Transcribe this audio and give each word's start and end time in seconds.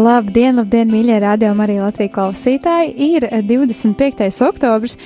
Labdien, 0.00 0.56
labdien, 0.56 0.88
mīļie 0.88 1.18
radio 1.20 1.50
arī 1.60 1.76
Latvijas 1.80 2.12
klausītāji! 2.14 2.92
Ir 3.04 3.26
25. 3.44 4.30
oktobris, 4.46 4.96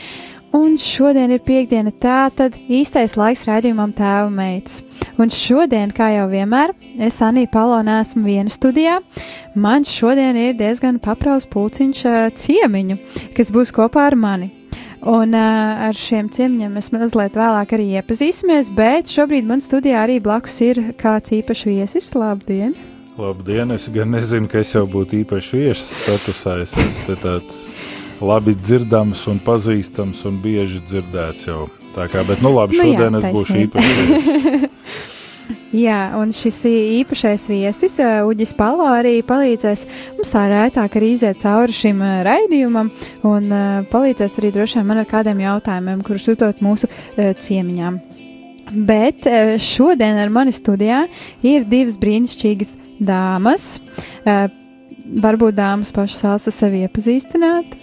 un 0.55 0.77
šodien 0.79 1.33
ir 1.35 1.43
piekdiena, 1.43 1.91
tā 1.91 2.29
tad 2.37 2.55
īstais 2.71 3.17
laiks 3.19 3.47
raidījumam 3.49 3.95
tēva 3.97 4.29
meitas. 4.31 4.85
Un 5.19 5.33
šodien, 5.35 5.91
kā 5.95 6.13
jau 6.15 6.29
vienmēr, 6.31 6.77
es 7.03 7.19
Anī 7.27 7.49
Palo 7.51 7.81
nesmu 7.83 8.23
viena 8.29 8.53
studijā. 8.53 9.01
Man 9.59 9.89
šodien 9.89 10.39
ir 10.39 10.55
diezgan 10.61 11.03
papraus 11.03 11.49
pūciņš 11.51 12.07
ciemiņu, 12.45 13.01
kas 13.35 13.51
būs 13.57 13.75
kopā 13.75 14.07
ar 14.13 14.21
mani. 14.21 14.53
Un 15.03 15.35
uh, 15.35 15.85
ar 15.91 15.99
šiem 15.99 16.31
ciemiņiem 16.33 16.79
mēs 16.79 16.93
mazliet 16.95 17.35
vēlāk 17.37 17.75
arī 17.77 17.91
iepazīsimies, 17.99 18.71
bet 18.79 19.11
šobrīd 19.11 19.51
man 19.51 19.65
studijā 19.65 20.07
arī 20.07 20.23
blakus 20.23 20.63
ir 20.65 20.85
kāds 21.03 21.35
īpašs 21.35 21.71
viesis. 21.73 22.15
Labdien! 22.17 22.94
Labdien! 23.15 23.71
Es 23.71 23.87
gan 23.95 24.11
nezinu, 24.11 24.49
ka 24.51 24.59
es 24.59 24.73
jau 24.75 24.89
būtu 24.91 25.21
īpaši 25.21 25.59
viesis 25.61 26.01
statusā. 26.01 26.57
Es 26.65 26.73
esmu 26.75 27.15
tāds 27.23 27.59
labi 28.19 28.57
dzirdams 28.59 29.23
un 29.31 29.39
pazīstams 29.39 30.25
un 30.27 30.41
bieži 30.43 30.81
dzirdēts 30.83 31.47
jau. 31.47 31.69
Tā 31.95 32.09
kā, 32.11 32.25
bet 32.27 32.43
nu 32.43 32.51
labi, 32.57 32.75
šodien 32.81 33.15
nu 33.15 33.21
jā, 33.23 33.31
es 33.31 33.37
būšu 33.37 33.61
īpaši. 33.69 34.71
Jā, 35.75 36.15
un 36.19 36.31
šis 36.31 36.61
īpašais 36.71 37.49
viesis, 37.51 37.97
Uģis 37.99 38.53
Palo, 38.55 38.87
arī 38.95 39.17
palīdzēs 39.27 39.81
mums 40.15 40.31
tā 40.31 40.45
rētāk 40.51 40.95
arī 40.99 41.09
iziet 41.17 41.43
cauri 41.43 41.75
šim 41.75 41.99
raidījumam 42.27 42.93
un 43.27 43.51
palīdzēs 43.91 44.39
arī 44.39 44.53
droši 44.55 44.79
vien 44.79 44.87
man 44.91 45.03
ar 45.03 45.09
kādiem 45.11 45.43
jautājumiem, 45.43 46.05
kurus 46.07 46.29
uzdot 46.31 46.63
mūsu 46.63 46.91
ciemiņām. 47.19 47.99
Bet 48.87 49.27
šodien 49.61 50.23
ar 50.23 50.31
mani 50.33 50.55
studijā 50.55 51.05
ir 51.43 51.67
divas 51.69 51.99
brīnišķīgas 52.01 52.75
dāmas. 53.01 53.79
Varbūt 54.25 55.57
dāmas 55.59 55.93
pašas 55.95 56.23
sāc 56.25 56.49
ar 56.49 56.57
sevi 56.57 56.85
iepazīstināt. 56.87 57.77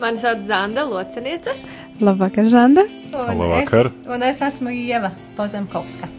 Mani 0.00 0.20
sauc 0.20 0.42
Zanda 0.44 0.84
Loceniece. 0.88 1.54
Labvakar, 2.00 2.48
Zanda. 2.50 2.86
Un 3.14 3.38
Labvakar. 3.38 3.92
Es, 3.92 4.02
un 4.10 4.26
es 4.26 4.42
esmu 4.42 4.74
Ieva 4.74 5.12
Pozemkovska. 5.36 6.10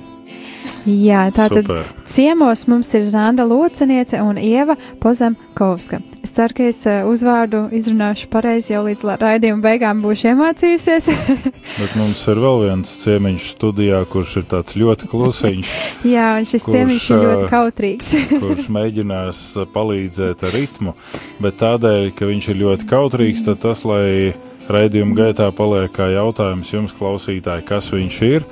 Jā, 0.85 1.23
tātad 1.33 1.65
Super. 1.65 1.87
ciemos 2.05 2.67
mums 2.69 2.91
ir 2.93 3.05
Zanda 3.09 3.45
Loceniece 3.45 4.19
un 4.21 4.37
Ieva 4.37 4.75
Pozemkovska. 5.01 5.97
Es 6.21 6.29
ceru, 6.35 6.53
ka 6.53 6.67
es 6.69 6.83
uh, 6.85 7.07
uzvārdu 7.09 7.63
izrunāšu 7.73 8.29
pareizi 8.29 8.75
jau 8.75 8.83
līdz 8.85 9.15
raidījuma 9.17 9.65
beigām 9.65 10.03
būšu 10.05 10.29
iemācījusies. 10.33 11.09
Bet 11.81 11.95
mums 11.97 12.21
ir 12.29 12.41
vēl 12.43 12.61
viens 12.67 12.93
ciemiņš 13.01 13.47
studijā, 13.55 14.03
kurš 14.13 14.35
ir 14.43 14.45
tāds 14.51 14.77
ļoti 14.77 15.09
klusiņš. 15.09 15.73
Jā, 16.15 16.27
un 16.37 16.45
šis 16.51 16.67
kurš, 16.67 16.77
ciemiņš 16.77 17.07
ir 17.09 17.25
ļoti 17.25 17.49
kautrīgs. 17.55 18.11
kurš 18.45 18.69
mēģinās 18.77 19.41
palīdzēt 19.73 20.45
ar 20.45 20.55
ritmu, 20.59 20.93
bet 21.41 21.57
tādēļ, 21.63 22.11
ka 22.13 22.29
viņš 22.29 22.51
ir 22.53 22.61
ļoti 22.61 22.89
kautrīgs, 22.93 23.45
tad 23.49 23.63
tas, 23.65 23.81
lai 23.89 24.35
raidījuma 24.69 25.17
gaitā 25.17 25.49
paliek 25.55 25.89
kā 25.97 26.11
jautājums 26.13 26.73
jums, 26.77 26.93
klausītāji, 26.97 27.65
kas 27.73 27.89
viņš 27.93 28.21
ir 28.29 28.49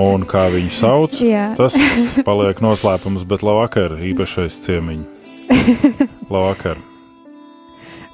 un 0.00 0.24
kā 0.28 0.46
viņu 0.52 0.72
sauc. 0.74 1.20
tas 1.58 1.76
paliek 2.26 2.62
noslēpums, 2.64 3.26
bet 3.28 3.44
labvakar, 3.46 3.98
īpašais 4.12 4.58
ciemiņš. 4.66 5.06
labvakar! 6.32 6.80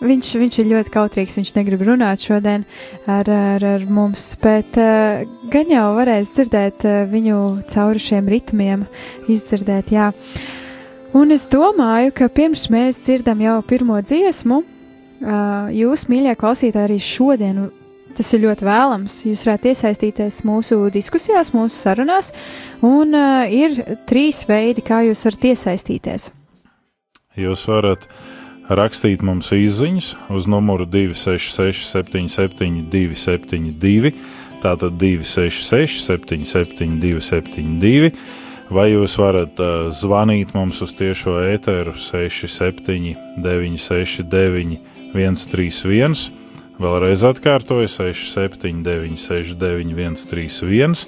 Viņš, 0.01 0.29
viņš 0.41 0.57
ir 0.63 0.69
ļoti 0.71 0.93
kautrīgs, 0.95 1.35
viņš 1.37 1.51
negrib 1.59 1.83
runāt 1.85 2.23
šodien 2.25 2.63
ar, 3.05 3.29
ar, 3.29 3.65
ar 3.75 3.83
mums, 3.85 4.31
bet 4.41 4.79
uh, 4.81 5.27
gan 5.53 5.69
jau 5.69 5.91
varēs 5.99 6.31
dzirdēt 6.33 6.87
uh, 6.89 7.03
viņu 7.11 7.41
cauri 7.69 8.01
šiem 8.01 8.31
ritmiem, 8.33 8.87
izdzirdēt, 9.29 9.93
jā. 9.93 10.09
Un 11.13 11.37
es 11.37 11.45
domāju, 11.53 12.15
ka 12.17 12.31
pirms 12.33 12.71
mēs 12.73 13.03
dzirdam 13.05 13.45
jau 13.45 13.59
pirmo 13.69 14.01
dziesmu, 14.01 14.63
uh, 14.65 15.69
jūs, 15.77 16.07
mīļie 16.09 16.33
klausītāji, 16.41 16.87
arī 16.89 16.99
šodien 17.05 17.61
Tas 18.17 18.33
ir 18.35 18.43
ļoti 18.43 18.67
vēlams. 18.67 19.21
Jūs 19.29 19.45
varat 19.47 19.69
iesaistīties 19.71 20.43
mūsu 20.49 20.81
diskusijās, 20.93 21.53
mūsu 21.55 21.77
sarunās, 21.77 22.33
un 22.83 23.15
uh, 23.15 23.47
ir 23.47 23.77
trīs 24.11 24.43
veidi, 24.49 24.83
kā 24.85 25.03
jūs 25.07 25.23
varat 25.29 25.47
iesaistīties. 25.53 26.31
Jūs 27.39 27.63
varat 27.71 28.09
rakstīt 28.71 29.23
mums 29.27 29.53
izziņas 29.55 30.13
uz 30.35 30.49
numuru 30.51 30.89
266, 30.91 31.87
77, 31.95 32.83
272, 32.91 34.13
tātad 34.65 34.99
266, 34.99 36.03
77, 36.09 36.99
272, 37.03 38.11
vai 38.75 38.89
jūs 38.91 39.15
varat 39.23 39.63
uh, 39.63 39.87
zvanīt 39.95 40.53
mums 40.59 40.83
uz 40.83 40.97
tiešo 40.99 41.39
ēteru 41.55 41.95
67, 41.95 43.15
969, 43.39 44.83
131 45.15 46.40
Vēlreiz 46.81 47.21
atkārtoju 47.29 47.89
679, 47.93 49.19
691, 49.21 50.15
131, 50.17 51.03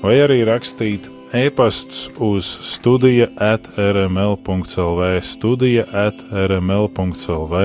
vai 0.00 0.14
arī 0.24 0.38
rakstīt 0.48 1.10
e-pastus 1.36 2.06
uz 2.16 2.48
studija 2.64 3.26
at 3.36 3.66
rml.clv, 3.76 5.10
studija 5.20 5.84
at 6.06 6.22
rml.clv. 6.32 7.60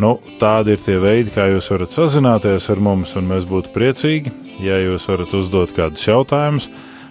Nu, 0.00 0.12
tādi 0.40 0.76
ir 0.76 0.84
tie 0.86 1.00
veidi, 1.02 1.32
kā 1.34 1.48
jūs 1.50 1.72
varat 1.74 1.92
sazināties 1.98 2.70
ar 2.72 2.78
mums, 2.80 3.16
un 3.18 3.26
mēs 3.28 3.48
būtu 3.50 3.74
priecīgi, 3.74 4.30
ja 4.62 4.78
jūs 4.80 5.08
varat 5.10 5.34
uzdot 5.36 5.74
kādus 5.76 6.06
jautājumus 6.08 6.70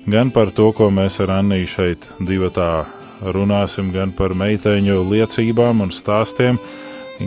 gan 0.09 0.31
par 0.31 0.53
to, 0.55 0.71
ko 0.73 0.87
mēs 0.93 1.19
ar 1.21 1.35
Anniju 1.39 1.67
šeit 1.69 2.07
divatā 2.23 2.87
runāsim, 3.35 3.91
gan 3.93 4.15
par 4.15 4.33
meiteņu 4.37 5.03
liecībām 5.11 5.83
un 5.83 5.91
stāstiem, 5.93 6.57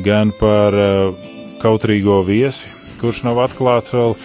gan 0.05 0.33
par 0.41 0.75
uh, 0.75 1.32
kautrīgo 1.63 2.21
viesi, 2.27 2.71
kurš 3.01 3.23
nav 3.27 3.41
atklāts 3.47 3.95
vēl 3.95 4.17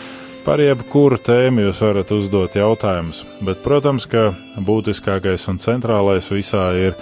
par 0.46 0.62
jebkuru 0.64 1.20
tēmu, 1.20 1.68
jūs 1.68 1.82
varat 1.84 2.14
uzdot 2.16 2.56
jautājumus. 2.58 3.24
Bet, 3.44 3.62
protams, 3.66 4.08
ka 4.10 4.32
būtiskākais 4.58 5.48
un 5.52 5.60
centrālais 5.64 6.30
visā 6.32 6.70
ir 6.80 6.98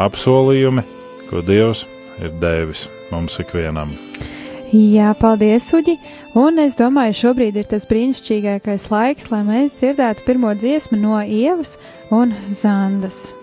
apsolījumi, 0.00 0.84
ko 1.30 1.42
Dievs 1.44 1.84
ir 2.22 2.32
devis 2.40 2.86
mums 3.12 3.36
ikvienam. 3.42 3.94
Jā, 4.74 5.12
paldies, 5.20 5.68
Uģi! 5.76 5.94
Un 6.36 6.58
es 6.60 6.74
domāju, 6.76 7.14
šobrīd 7.20 7.56
ir 7.60 7.68
tas 7.70 7.86
brīnišķīgākais 7.88 8.90
laiks, 8.92 9.30
lai 9.32 9.44
mēs 9.46 9.76
dzirdētu 9.78 10.26
pirmo 10.26 10.52
dziesmu 10.58 10.98
no 11.00 11.22
Ievas 11.22 11.76
un 12.12 12.34
Zandas. 12.50 13.35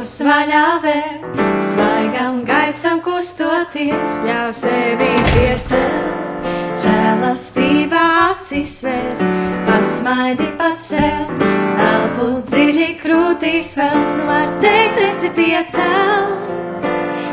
Logus 0.00 0.20
vaļā 0.24 0.80
vērt, 0.80 1.40
svaigam 1.60 2.38
gaisam 2.48 3.02
kustoties, 3.04 4.22
ļauj 4.24 4.54
sevi 4.56 5.10
piecelt. 5.28 6.46
Žēlastībā 6.80 8.00
acis 8.30 8.78
ver, 8.86 9.20
pasmaidi 9.66 10.46
pats 10.56 10.88
sev, 10.94 11.44
elpu 11.84 12.30
dziļi 12.40 12.88
krūtīs 13.02 13.74
velc, 13.76 14.16
nu 14.16 14.24
var 14.30 14.48
teikt, 14.64 15.02
esi 15.04 15.28
piecelts. 15.36 16.86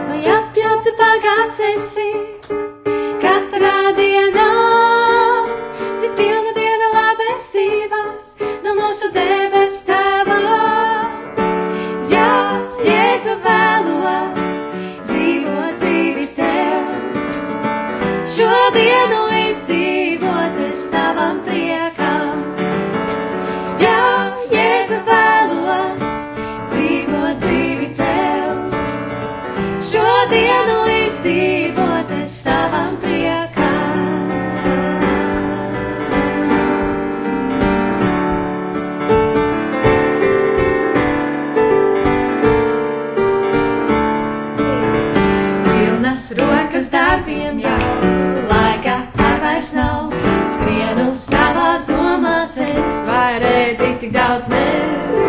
Nu 0.10 0.20
daudz 0.28 0.92
pagāts 1.00 1.64
esi 1.72 2.12
katrā 3.24 3.94
dienā, 3.96 4.52
cik 6.02 6.20
pilna 6.20 6.52
diena 6.60 6.92
labestības 7.00 8.34
no 8.66 8.76
mūsu 8.84 9.16
debes 9.16 9.47
es 21.36 21.87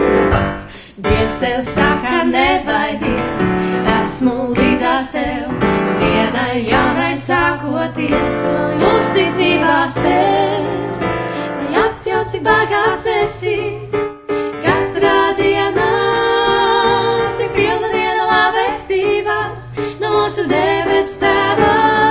tu 0.09 0.23
pats. 0.33 0.69
Dievs 0.99 1.39
tev 1.39 1.61
saka, 1.63 2.25
nebaidies, 2.27 3.43
esmu 4.01 4.51
līdzās 4.57 5.13
tev. 5.15 5.53
Dienai 6.01 6.65
jaunai 6.67 7.13
sākoties 7.19 8.41
un 8.51 8.85
uzticībā 8.89 9.79
spēr. 9.95 10.67
Vai 11.61 11.71
apjau, 11.85 12.25
cik 12.33 12.45
bagāts 12.47 13.07
esi 13.19 13.57
katrā 14.65 15.33
dienā, 15.39 15.89
cik 17.39 17.55
pilna 17.55 17.95
diena 17.95 18.29
labestības 18.33 19.73
no 20.03 20.15
mūsu 20.19 20.49
debes 20.51 21.17
tēvā. 21.23 22.08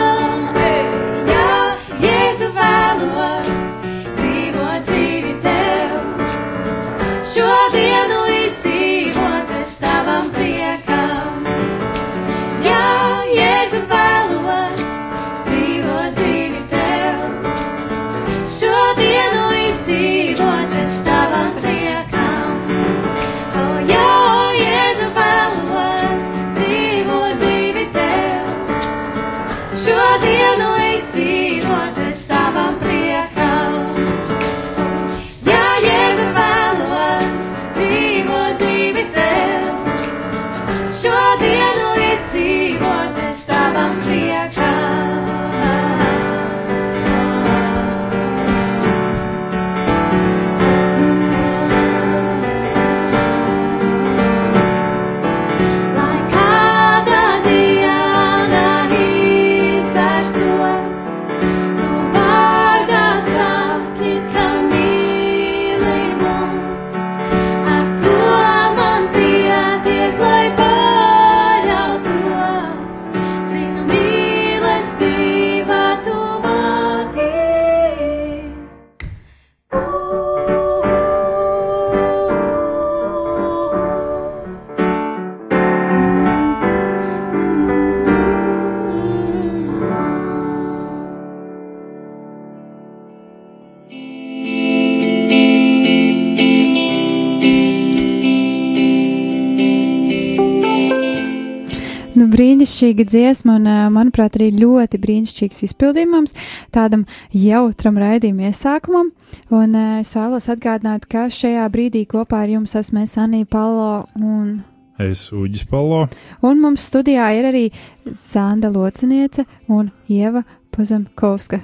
Brīnišķīga 102.78 103.06
dziesma, 103.10 103.56
un, 103.58 103.66
ā, 103.66 103.90
manuprāt, 103.90 104.36
arī 104.38 104.52
ļoti 104.54 105.00
brīnišķīgs 105.02 105.64
izpildījums 105.66 106.36
tādam 106.72 107.06
jautram 107.34 107.98
raidījuma 107.98 108.52
iesākumam. 108.52 109.10
Un 109.50 109.74
ā, 109.74 109.86
es 110.02 110.14
vēlos 110.14 110.46
atgādināt, 110.54 111.08
ka 111.10 111.26
šajā 111.30 111.66
brīdī 111.74 112.06
kopā 112.08 112.44
ar 112.46 112.50
jums 112.54 112.76
esmu 112.78 113.02
es 113.02 113.18
Anija 113.18 113.46
Palo, 113.50 114.06
un, 114.16 114.62
Es 115.00 115.32
Uģis 115.32 115.66
Palo. 115.70 116.08
un 116.42 116.62
mums 116.62 116.86
studijā 116.90 117.32
ir 117.38 117.46
arī 117.50 117.66
Sanda 118.14 118.70
Lociniece 118.70 119.46
un 119.70 119.92
Ieva 120.10 120.44
Puzemkovska. 120.72 121.60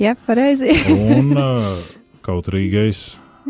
Jā, 0.00 0.14
pareizi. 0.26 0.76
un 0.92 1.36
uh, 1.40 1.76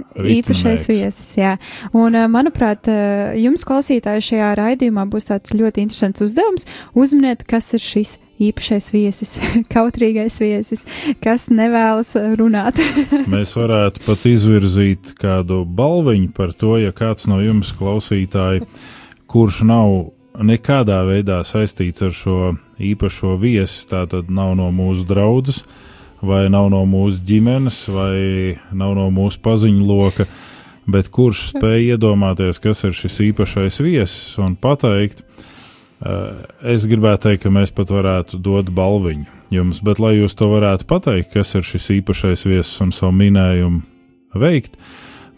kautrīgais 0.02 0.38
Īpašais 0.38 0.88
viesis, 0.91 1.29
jā. 1.38 1.55
Un, 1.93 2.17
ā, 2.19 2.26
manuprāt, 2.32 2.88
ā, 2.91 3.37
jums 3.41 3.64
klausītāji 3.69 4.26
šajā 4.31 4.50
raidījumā 4.59 5.07
būs 5.11 5.30
tāds 5.30 5.54
ļoti 5.57 5.85
interesants 5.87 6.25
uzdevums. 6.25 6.66
Uzminiet, 6.99 7.45
kas 7.49 7.73
ir 7.76 7.85
šis 7.85 8.16
īpašais 8.40 8.90
viesis, 8.95 9.35
kautrīgais 9.75 10.38
viesis, 10.42 10.87
kas 11.23 11.49
nevēlas 11.52 12.14
runāt. 12.40 12.80
Mēs 13.35 13.54
varētu 13.59 14.04
pat 14.07 14.25
izvirzīt 14.30 15.14
kādu 15.21 15.64
balviņu 15.64 16.33
par 16.37 16.54
to, 16.57 16.76
ja 16.80 16.95
kāds 16.97 17.28
no 17.30 17.40
jums 17.45 17.75
klausītāji, 17.76 18.64
kurš 19.30 19.62
nav 19.69 19.95
nekādā 20.40 21.02
veidā 21.09 21.40
saistīts 21.45 22.04
ar 22.07 22.14
šo 22.16 22.38
īpašo 22.80 23.37
viesi, 23.40 23.85
tātad 23.90 24.30
nav 24.33 24.54
no 24.59 24.71
mūsu 24.75 25.04
draudzes, 25.09 25.64
vai 26.23 26.45
nav 26.53 26.69
no 26.73 26.83
mūsu 26.89 27.23
ģimenes, 27.27 27.83
vai 27.93 28.57
nav 28.77 28.95
no 28.99 29.09
mūsu 29.15 29.41
paziņu 29.45 29.87
loka, 29.87 30.27
bet 30.91 31.11
kurš 31.12 31.47
spēj 31.55 31.95
iedomāties, 31.95 32.61
kas 32.62 32.85
ir 32.89 32.97
šis 32.97 33.21
īpašais 33.31 33.81
viesis 33.85 34.39
un 34.43 34.57
pateikt, 34.61 35.25
eh, 36.05 36.43
es 36.75 36.87
gribētu 36.91 37.29
teikt, 37.29 37.45
ka 37.45 37.55
mēs 37.55 37.73
pat 37.75 37.93
varētu 37.95 38.41
dot 38.43 38.73
balviņu 38.75 39.29
jums, 39.55 39.83
bet 39.85 40.03
lai 40.03 40.17
jūs 40.19 40.37
to 40.39 40.50
varētu 40.53 40.87
pateikt, 40.91 41.33
kas 41.35 41.55
ir 41.59 41.67
šis 41.67 41.91
īpašais 42.00 42.45
viesis 42.47 42.77
un 42.85 42.93
savu 42.95 43.17
minējumu 43.17 43.83
veikt, 44.39 44.77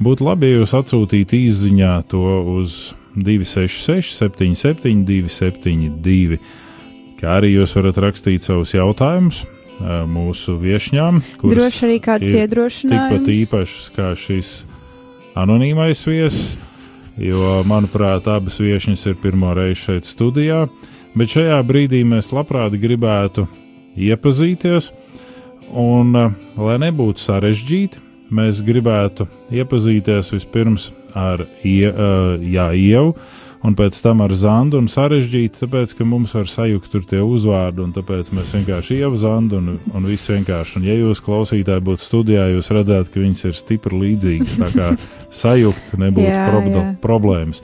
būtu 0.03 0.27
labi, 0.27 0.51
ja 0.51 0.61
jūs 0.61 0.75
atsūtītu 0.77 1.39
īsiņā 1.47 1.95
to 2.11 2.27
uz 2.59 2.93
266, 3.15 4.17
77, 4.19 5.07
272, 5.09 6.41
kā 7.21 7.39
arī 7.39 7.55
jūs 7.55 7.77
varat 7.79 8.01
rakstīt 8.03 8.45
savus 8.45 8.73
jautājumus 8.75 9.45
mūsu 10.09 10.57
viesņām, 10.63 11.23
Droši 11.43 11.87
arī 11.89 11.99
kādus 12.03 12.35
ir 12.35 12.45
iedrošinājumus. 12.47 13.11
tikpat 13.11 13.33
īpašs 13.35 13.89
kā 13.97 14.13
šis 14.19 14.53
anonīmais 15.39 16.05
viesis, 16.07 16.57
jo, 17.21 17.63
manuprāt, 17.69 18.29
abas 18.31 18.61
viesņas 18.63 19.07
ir 19.11 19.19
pirmo 19.23 19.53
reizi 19.57 19.87
šeit 19.87 20.09
studijā, 20.09 20.67
bet 21.19 21.35
šajā 21.35 21.59
brīdī 21.67 22.03
mēs 22.09 22.33
labprāt 22.33 22.77
gribētu 22.81 23.47
iepazīties, 23.97 24.93
un, 25.73 26.17
eh, 26.17 26.33
lai 26.57 26.79
nebūtu 26.79 27.23
sarežģīti, 27.23 28.03
mēs 28.33 28.63
gribētu 28.65 29.29
iepazīties 29.53 30.33
vispirms 30.33 30.91
ar 31.15 31.47
ie, 31.65 31.89
eh, 31.89 32.39
jā, 32.55 32.71
ievu, 32.73 33.17
un 33.63 33.77
pēc 33.79 33.99
tam 34.03 34.23
ar 34.25 34.35
zandu 34.37 34.81
un 34.83 34.89
sarežģīti, 34.91 35.63
tāpēc, 35.63 35.95
ka 35.99 36.07
mums 36.09 36.35
var 36.37 36.51
sajukt 36.51 36.91
tur 36.93 37.07
tie 37.09 37.23
uzvārdi, 37.23 37.83
un 37.85 37.95
tāpēc 37.95 38.33
mēs 38.35 38.55
vienkārši 38.59 38.99
ievu 39.03 39.19
zandu 39.21 39.61
un, 39.61 39.73
un 39.95 40.09
viss 40.09 40.31
vienkārši. 40.33 40.81
Un 40.81 40.89
ja 40.89 40.99
jūs 40.99 41.23
klausītāji 41.25 41.87
būtu 41.87 42.03
studijā, 42.03 42.49
jūs 42.57 42.73
redzētu, 42.75 43.15
ka 43.15 43.23
viņas 43.23 43.47
ir 43.49 43.59
stipri 43.59 44.03
līdzīgas, 44.05 44.59
tā 44.65 44.71
kā 44.75 44.93
sajukt 45.43 45.95
nebūtu 46.03 46.29
Jā, 46.29 46.47
jā. 46.51 46.85
problēmas. 47.05 47.63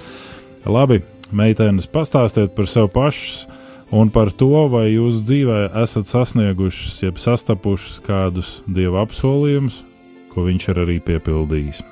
Labi, 0.69 1.03
meitenes, 1.35 1.91
pastāstiet 1.91 2.55
par 2.57 2.71
sevi 2.71 2.93
pašas, 2.95 3.45
un 3.91 4.13
par 4.15 4.31
to, 4.31 4.69
vai 4.71 4.89
jūs 4.93 5.23
dzīvē 5.27 5.61
esat 5.83 6.11
sasniegušas, 6.11 7.03
jeb 7.09 7.21
sastapušas 7.21 8.03
kādus 8.07 8.59
dieva 8.67 9.07
apsolījumus, 9.07 9.83
ko 10.33 10.47
viņš 10.47 10.73
ir 10.73 10.85
arī 10.87 10.99
piepildījis. 11.05 11.87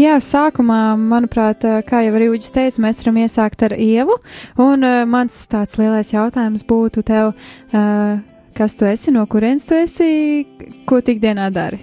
Jā, 0.00 0.16
sākumā, 0.24 0.94
manuprāt, 0.96 1.66
kā 1.84 2.00
jau 2.06 2.14
arī 2.16 2.30
Uģis 2.32 2.52
teica, 2.54 2.80
mēs 2.80 3.02
varam 3.02 3.18
iesākt 3.20 3.64
ar 3.66 3.74
ievu. 3.76 4.16
Un 4.62 4.86
uh, 4.88 5.02
mans 5.08 5.36
tāds 5.52 5.76
lielais 5.76 6.14
jautājums 6.14 6.64
būtu 6.64 7.04
tev, 7.04 7.34
uh, 7.76 8.14
kas 8.56 8.76
tu 8.80 8.88
esi, 8.88 9.12
no 9.12 9.26
kurienes 9.28 9.68
tu 9.68 9.76
esi, 9.76 10.08
ko 10.88 11.02
tu 11.04 11.12
ikdienā 11.12 11.50
dari? 11.52 11.82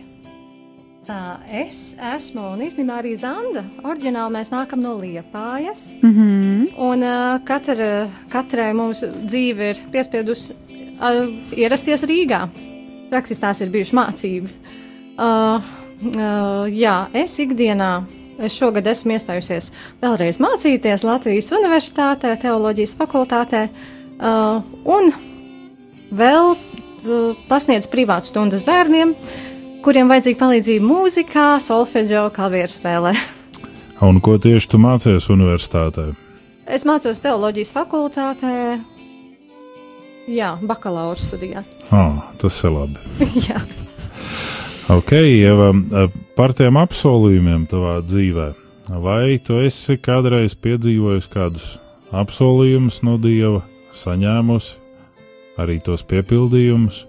Tā, 1.06 1.38
es 1.62 1.96
esmu 2.16 2.52
un 2.56 2.66
īstenībā 2.66 3.00
arī 3.04 3.16
Zanda. 3.18 3.64
Orģināli 3.86 4.40
mēs 4.40 4.50
nākam 4.54 4.82
no 4.82 4.98
Liepājas. 4.98 5.88
Mm 6.02 6.14
-hmm. 6.14 6.68
Un 6.90 7.06
uh, 7.06 7.40
katra, 7.46 8.10
katrai 8.30 8.74
mūsu 8.74 9.14
dzīve 9.26 9.70
ir 9.70 9.78
piespiedusi 9.92 10.54
uh, 10.54 11.30
ierasties 11.58 12.04
Rīgā. 12.04 12.48
Praktiski 13.10 13.46
tās 13.46 13.62
ir 13.62 13.70
bijušas 13.70 13.94
mācības. 13.94 14.58
Uh, 14.58 14.90
uh, 15.20 15.62
jā, 16.00 16.96
es 17.14 17.36
ikdienā, 17.42 17.92
es 18.40 18.56
šogad 18.56 18.88
esmu 18.88 19.16
iestājusies 19.18 19.72
vēlreiz 20.02 20.40
mācīties 20.40 21.04
Latvijas 21.04 21.52
Universitātē, 21.56 22.36
Teoloģijas 22.40 22.96
fakultātē, 23.00 23.66
uh, 24.20 24.62
un 24.88 25.12
vēl 26.16 26.54
uh, 26.56 27.34
pasniedzu 27.50 27.92
privātu 27.92 28.32
stundas 28.32 28.64
bērniem, 28.68 29.16
kuriem 29.84 30.12
vajadzīga 30.12 30.40
palīdzība 30.40 30.88
mūzikā, 30.88 31.50
solfeģo, 31.64 32.30
klavieru 32.36 32.74
spēlē. 32.74 33.14
Un 34.08 34.22
ko 34.24 34.38
tieši 34.40 34.72
tu 34.72 34.80
mācies 34.80 35.28
universitātē? 35.32 36.14
Es 36.70 36.86
mācos 36.88 37.20
teoloģijas 37.20 37.74
fakultātē, 37.76 38.56
jā, 40.32 40.56
bakalaura 40.64 41.20
studijās. 41.20 41.74
Ah, 41.92 42.30
tas 42.40 42.64
ir 42.64 42.76
labi. 42.78 43.00
Ok, 44.90 45.12
Ieva, 45.14 45.68
par 46.34 46.50
tiem 46.58 46.80
apsolījumiem 46.82 47.68
tavā 47.70 48.00
dzīvē. 48.02 48.48
Vai 49.04 49.36
tu 49.46 49.60
esi 49.62 50.00
kādreiz 50.02 50.56
piedzīvojis 50.58 51.28
kādus 51.30 51.68
apsolījumus 52.10 52.98
no 53.06 53.20
Dieva, 53.22 53.60
saņēmusi 53.94 54.80
arī 55.62 55.78
tos 55.86 56.02
piepildījumus? 56.10 57.04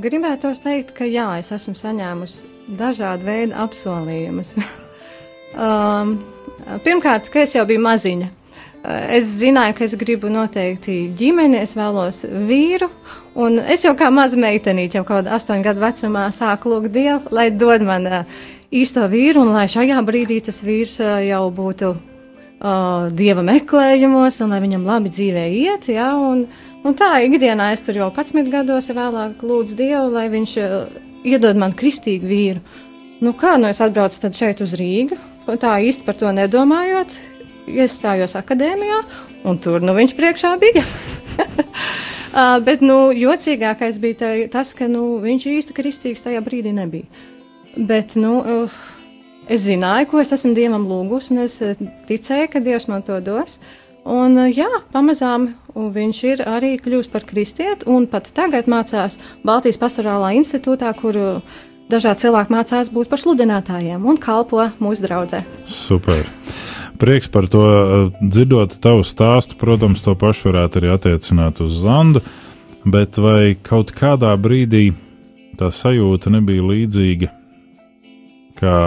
Gribētos 0.00 0.64
teikt, 0.64 0.94
ka 0.96 1.04
jā, 1.04 1.28
es 1.42 1.52
esmu 1.52 1.76
saņēmusi 1.76 2.48
dažādu 2.80 3.28
veidu 3.28 3.60
apsolījumus. 3.60 4.54
um, 5.68 6.16
pirmkārt, 6.88 7.28
ka 7.28 7.44
es 7.44 7.52
jau 7.58 7.68
biju 7.68 7.84
maziņa. 7.84 8.32
Es 8.88 9.28
zināju, 9.36 9.76
ka 9.76 9.84
es 9.84 10.00
gribu 10.00 10.32
noteikti 10.32 11.10
ģimeni, 11.18 11.60
es 11.60 11.76
vēlos 11.76 12.22
vīru, 12.48 12.88
un 13.38 13.58
es 13.62 13.84
jau 13.86 13.94
kā 13.98 14.10
maza 14.14 14.38
meitenīte, 14.40 14.98
jau 14.98 15.04
kaut 15.06 15.22
kādā 15.22 15.36
astoņu 15.38 15.66
gadu 15.66 15.82
vecumā, 15.82 16.26
sāku 16.34 16.72
lūgt 16.72 16.92
Dievu, 16.94 17.34
lai 17.34 17.48
dod 17.54 17.84
man 17.86 18.08
uh, 18.10 18.38
īsto 18.74 19.06
vīru, 19.10 19.44
un 19.44 19.54
lai 19.56 19.68
šajā 19.70 20.00
brīdī 20.06 20.40
tas 20.44 20.60
vīrs 20.66 20.98
uh, 21.04 21.18
jau 21.24 21.44
būtu 21.54 21.92
uh, 21.94 23.08
Dieva 23.14 23.44
meklējumos, 23.46 24.40
un 24.44 24.54
lai 24.54 24.62
viņam 24.64 24.88
labi 24.88 25.14
dzīvē 25.14 25.46
iet, 25.62 25.88
ja, 25.94 26.10
un, 26.18 26.44
un 26.82 26.98
tā 26.98 27.14
ikdienā 27.26 27.72
es 27.76 27.84
tur 27.86 28.00
jau 28.00 28.10
11 28.10 28.50
gados 28.52 28.90
ja 28.90 28.98
vēlāk 28.98 29.46
lūdzu 29.46 29.78
Dievu, 29.78 30.10
lai 30.18 30.28
viņš 30.34 30.58
uh, 30.64 31.00
iedod 31.28 31.58
man 31.58 31.74
kristīgu 31.78 32.28
vīru. 32.28 32.84
Nu 33.24 33.32
kā, 33.34 33.56
nu 33.58 33.66
es 33.70 33.80
atbraucu 33.82 34.20
tad 34.22 34.36
šeit 34.38 34.62
uz 34.62 34.76
Rīgu, 34.78 35.18
tā 35.58 35.78
īsti 35.82 36.04
par 36.06 36.18
to 36.20 36.30
nedomājot, 36.34 37.14
iestājos 37.68 38.36
akadēmijā, 38.38 39.00
un 39.48 39.58
tur 39.62 39.82
nu 39.84 39.96
viņš 39.96 40.14
priekšā 40.18 40.54
bija. 40.62 40.84
Uh, 42.28 42.58
bet, 42.60 42.82
nu, 42.84 43.08
jocīgākais 43.16 43.98
bija 44.02 44.20
tā, 44.20 44.30
tas, 44.52 44.74
ka 44.76 44.88
nu, 44.90 45.16
viņš 45.22 45.48
īsti 45.48 45.76
kristīgs 45.76 46.24
tajā 46.26 46.42
brīdī 46.44 46.74
nebija. 46.76 47.08
Bet, 47.76 48.16
nu, 48.20 48.38
uh, 48.42 48.74
es 49.48 49.64
zināju, 49.64 50.10
ko 50.10 50.20
es 50.20 50.34
esmu 50.36 50.52
Dievam 50.56 50.84
lūgusi, 50.90 51.32
un 51.32 51.44
es 51.46 51.56
uh, 51.64 51.78
ticēju, 52.08 52.50
ka 52.52 52.62
Dievs 52.64 52.88
man 52.92 53.06
to 53.06 53.16
dos. 53.24 53.56
Un, 54.04 54.36
uh, 54.36 54.50
jā, 54.52 54.68
pamazām 54.92 55.54
un 55.72 55.90
viņš 55.94 56.22
ir 56.28 56.44
arī 56.44 56.76
kļuvis 56.82 57.08
par 57.12 57.24
kristieti, 57.28 57.88
un 57.88 58.08
pat 58.12 58.28
tagad 58.36 58.68
mācās 58.68 59.16
Baltijas 59.46 59.80
pastorālā 59.80 60.34
institūtā, 60.36 60.92
kur 61.00 61.16
uh, 61.16 61.60
dažādi 61.88 62.26
cilvēki 62.26 62.58
mācās 62.58 62.92
būt 62.92 63.08
par 63.08 63.24
sludinātājiem 63.24 64.04
un 64.04 64.20
kalpo 64.20 64.68
mūsu 64.82 65.08
draudzē. 65.08 65.40
Super! 65.64 66.28
Prieks 66.98 67.30
par 67.30 67.46
to 67.50 67.64
uh, 67.64 68.12
dzirdot 68.20 68.78
tavu 68.82 69.06
stāstu. 69.06 69.58
Protams, 69.60 70.02
to 70.02 70.16
pašu 70.18 70.50
varētu 70.50 70.82
arī 70.82 70.92
attiecināt 70.96 71.62
uz 71.64 71.78
Zandu, 71.82 72.24
bet 72.84 73.20
vai 73.22 73.54
kaut 73.54 73.94
kādā 73.96 74.34
brīdī 74.40 74.90
tā 75.58 75.72
sajūta 75.74 76.32
nebija 76.34 76.66
līdzīga 76.66 77.34
kā 78.58 78.78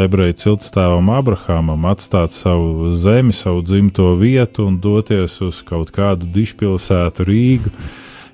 ebreju 0.00 0.36
ciltstāvam 0.40 1.08
Abrahamam 1.12 1.86
atstāt 1.88 2.36
savu 2.36 2.90
zemi, 2.92 3.32
savu 3.32 3.62
dzimto 3.64 4.12
vietu 4.20 4.66
un 4.68 4.80
doties 4.80 5.38
uz 5.44 5.62
kaut 5.66 5.92
kādu 5.96 6.28
dišpilsētu 6.32 7.24
Rīgu, 7.28 7.72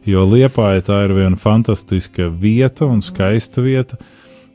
jo 0.06 0.24
Liepāja 0.26 0.82
tā 0.88 1.04
ir 1.06 1.14
viena 1.18 1.38
fantastiska 1.38 2.28
vieta 2.28 2.88
un 2.90 3.02
skaista 3.02 3.62
vieta, 3.62 3.98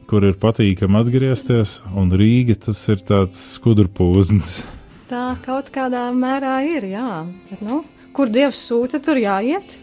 kur 0.07 0.25
ir 0.27 0.37
patīkami 0.39 1.01
atgriezties, 1.01 1.81
un 1.97 2.11
Rīga 2.15 2.55
tas 2.67 2.79
ir 2.93 3.03
tāds 3.07 3.41
skudurpūznis. 3.57 4.61
Tā 5.07 5.25
kaut 5.45 5.71
kādā 5.75 6.07
mērā 6.15 6.59
ir, 6.67 6.87
jā. 6.91 7.23
Bet, 7.49 7.63
nu, 7.63 7.81
kur 8.15 8.31
Dievs 8.31 8.59
sūta, 8.69 8.99
tur 9.03 9.19
jāiet. 9.21 9.77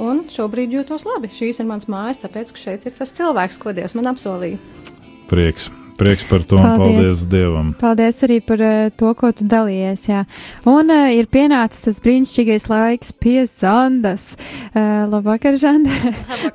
Un 0.00 0.24
šobrīd 0.32 0.74
jūtos 0.74 1.04
labi. 1.06 1.30
Šīs 1.30 1.62
ir 1.62 1.68
mans 1.70 1.86
mājas, 1.92 2.24
tāpēc, 2.24 2.50
ka 2.56 2.64
šeit 2.64 2.88
ir 2.88 2.96
tas 2.98 3.14
cilvēks, 3.14 3.60
ko 3.62 3.76
Dievs 3.76 3.94
man 3.98 4.10
apsolīja. 4.10 4.58
Prieks! 5.30 5.70
Prieks 5.94 6.24
par 6.26 6.42
to 6.42 6.56
un 6.58 6.62
Paldies. 6.64 6.96
paldies 6.96 7.20
Dievam! 7.30 7.68
Paldies 7.78 8.16
arī 8.26 8.40
par 8.42 8.58
uh, 8.66 8.88
to, 8.98 9.12
ko 9.14 9.30
tu 9.36 9.44
dalījies. 9.46 10.02
Jā. 10.10 10.24
Un 10.66 10.90
uh, 10.90 11.06
ir 11.14 11.28
pienācis 11.30 11.84
tas 11.86 12.00
brīnišķīgais 12.02 12.66
laiks 12.72 13.12
pie 13.22 13.44
Zandas. 13.46 14.24
Uh, 14.74 15.04
labvakar, 15.12 15.54
Zanda! 15.60 15.94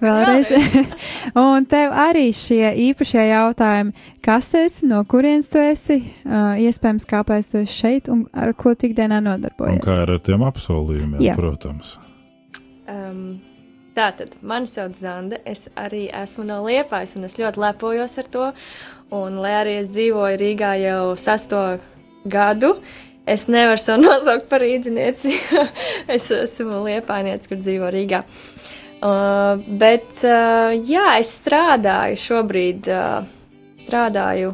Vēlreiz. 0.03 0.51
un 1.39 1.67
tev 1.71 1.95
arī 1.95 2.27
šie 2.35 2.73
īpašie 2.89 3.29
jautājumi. 3.29 3.95
Kas 4.25 4.51
tu 4.51 4.59
esi, 4.59 4.89
no 4.91 4.99
kurienes 5.07 5.47
tu 5.53 5.61
esi, 5.63 6.01
uh, 6.27 6.59
iespējams, 6.59 7.07
kāpēc 7.07 7.53
tu 7.53 7.61
esi 7.63 7.77
šeit 7.79 8.11
un 8.11 8.25
ar 8.35 8.51
ko 8.59 8.75
tu 8.75 8.89
ikdienā 8.91 9.21
Un 9.23 9.29
nodarbojies? 9.31 9.79
kā 9.87 10.01
ir 10.03 10.15
ar 10.17 10.19
tiem 10.27 10.43
apsolījumiem, 10.51 11.21
Jā. 11.23 11.39
protams. 11.39 11.95
Um, 12.89 13.39
tātad, 13.95 14.35
mani 14.43 14.67
sauc 14.67 14.99
Zanda. 14.99 15.39
Es 15.47 15.67
arī 15.79 16.07
esmu 16.11 16.43
no 16.47 16.59
Liepājas, 16.67 17.15
un 17.15 17.27
es 17.27 17.39
ļoti 17.39 17.63
lepojos 17.63 18.17
ar 18.19 18.29
to. 18.35 18.45
Un, 19.09 19.39
lai 19.41 19.55
arī 19.57 19.79
es 19.81 19.89
dzīvoju 19.89 20.37
Rīgā 20.37 20.75
jau 20.83 21.15
sesto 21.17 21.59
gadu, 22.29 22.75
es 23.25 23.47
nevaru 23.49 23.81
sev 23.81 24.01
nosaukt 24.03 24.49
par 24.51 24.61
rīznieci. 24.61 25.33
es 26.15 26.29
esmu 26.35 26.83
Liepājnieks, 26.85 27.49
kur 27.49 27.61
dzīvo 27.61 27.89
Rīgā. 27.95 28.23
Uh, 28.99 29.61
bet, 29.79 30.09
uh, 30.27 30.73
jā, 30.75 31.05
es 31.21 31.31
strādāju 31.39 32.19
šobrīd, 32.19 32.89
uh, 32.91 33.77
strādāju 33.85 34.53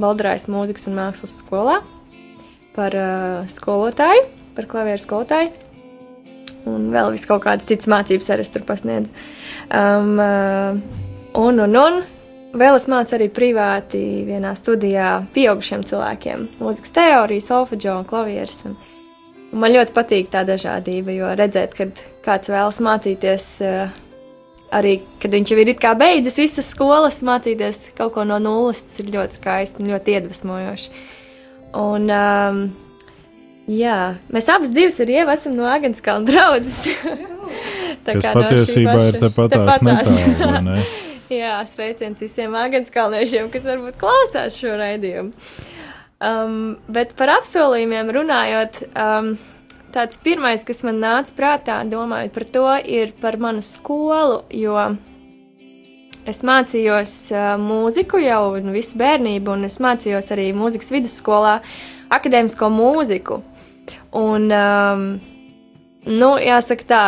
Valdrājas 0.00 0.48
mūzikas 0.48 0.88
un 0.88 0.96
mākslas 0.96 1.34
skolā 1.42 1.82
par 2.72 2.96
uh, 2.96 3.42
skolotāju, 3.52 4.24
par 4.56 4.70
klavieru 4.70 5.02
skolotāju 5.02 5.52
un 6.68 6.90
vēl 6.94 7.12
vis 7.14 7.26
kaut 7.28 7.44
kādas 7.44 7.66
citas 7.68 7.90
mācības 7.90 8.30
arī 8.32 8.46
es 8.46 8.52
tur 8.52 8.64
pasniedzu. 8.66 9.14
Um, 9.74 10.14
uh, 10.22 10.78
un, 11.38 11.62
un, 11.64 11.78
un 11.80 12.02
vēl 12.52 12.78
es 12.78 12.88
mācu 12.90 13.16
arī 13.16 13.28
privāti 13.32 14.02
vienā 14.28 14.54
studijā 14.58 15.10
pieaugušiem 15.34 15.84
cilvēkiem- 15.88 16.46
mūzikas 16.62 16.94
teorijas, 16.96 17.48
solfeģo 17.50 17.98
un 17.98 18.08
klavieres. 18.08 18.64
Un, 18.68 18.76
un 19.52 19.64
man 19.64 19.72
ļoti 19.72 19.96
patīk 19.96 20.30
tā 20.32 20.44
dažādība, 20.48 21.14
jo 21.16 21.32
redzēt, 21.36 21.74
kad 21.74 22.02
kāds 22.24 22.52
vēlas 22.52 22.80
mācīties. 22.80 23.50
Uh, 23.60 24.00
Arī, 24.72 25.02
kad 25.20 25.30
viņš 25.30 25.50
jau 25.52 25.58
ir 25.60 25.74
beidzis 26.00 26.38
visas 26.38 26.70
skolas, 26.72 27.18
mācīties 27.20 27.92
kaut 27.94 28.14
ko 28.14 28.24
no 28.24 28.38
nulles, 28.38 28.80
tas 28.80 29.00
ir 29.00 29.10
ļoti 29.12 29.36
skaisti 29.36 29.82
un 29.82 29.90
ļoti 29.92 30.14
iedvesmojoši. 30.16 30.88
Un, 31.76 32.08
um, 32.08 32.70
Jā, 33.70 34.16
mēs 34.32 34.48
abas 34.50 34.72
divas 34.74 34.98
ar 35.02 35.10
Ievu 35.12 35.30
esam 35.30 35.54
no 35.54 35.68
Agenskalna 35.70 36.26
draudzes. 36.26 36.96
Tā 38.04 38.16
Kas 38.16 38.24
kā 38.26 38.32
no 38.34 38.40
patiesībā 38.42 38.96
ir 39.12 39.18
tepatās 39.22 39.78
tepatās. 39.78 40.10
netālu, 40.18 40.62
ne? 40.66 40.78
Jā, 41.32 41.60
sveiciens 41.64 42.20
visiem 42.20 42.52
Agenskalniešiem, 42.58 43.48
kas 43.52 43.64
varbūt 43.68 43.96
klausās 44.00 44.58
šo 44.58 44.74
raidījumu. 44.76 45.32
Um, 46.22 46.76
bet 46.92 47.14
par 47.18 47.32
apsolījumiem 47.38 48.10
runājot, 48.14 48.82
um, 48.92 49.32
tāds 49.94 50.20
pirmais, 50.22 50.62
kas 50.66 50.84
man 50.86 51.00
nāca 51.02 51.34
prātā, 51.38 51.78
domājot 51.88 52.34
par 52.36 52.46
to, 52.56 52.66
ir 52.84 53.14
par 53.22 53.38
manu 53.42 53.64
skolu, 53.64 54.42
jo 54.54 54.76
es 56.28 56.42
mācījos 56.46 57.16
uh, 57.34 57.48
mūziku 57.58 58.20
jau 58.22 58.44
visu 58.68 59.00
bērnību, 59.00 59.56
un 59.56 59.70
es 59.70 59.80
mācījos 59.82 60.30
arī 60.36 60.50
mūzikas 60.54 60.92
vidusskolā 60.94 61.56
akadēmisko 62.12 62.70
mūziku. 62.70 63.40
Un, 64.20 64.50
um, 64.52 65.06
nu, 66.06 66.32
jāsaka 66.44 66.88
tā, 66.92 67.04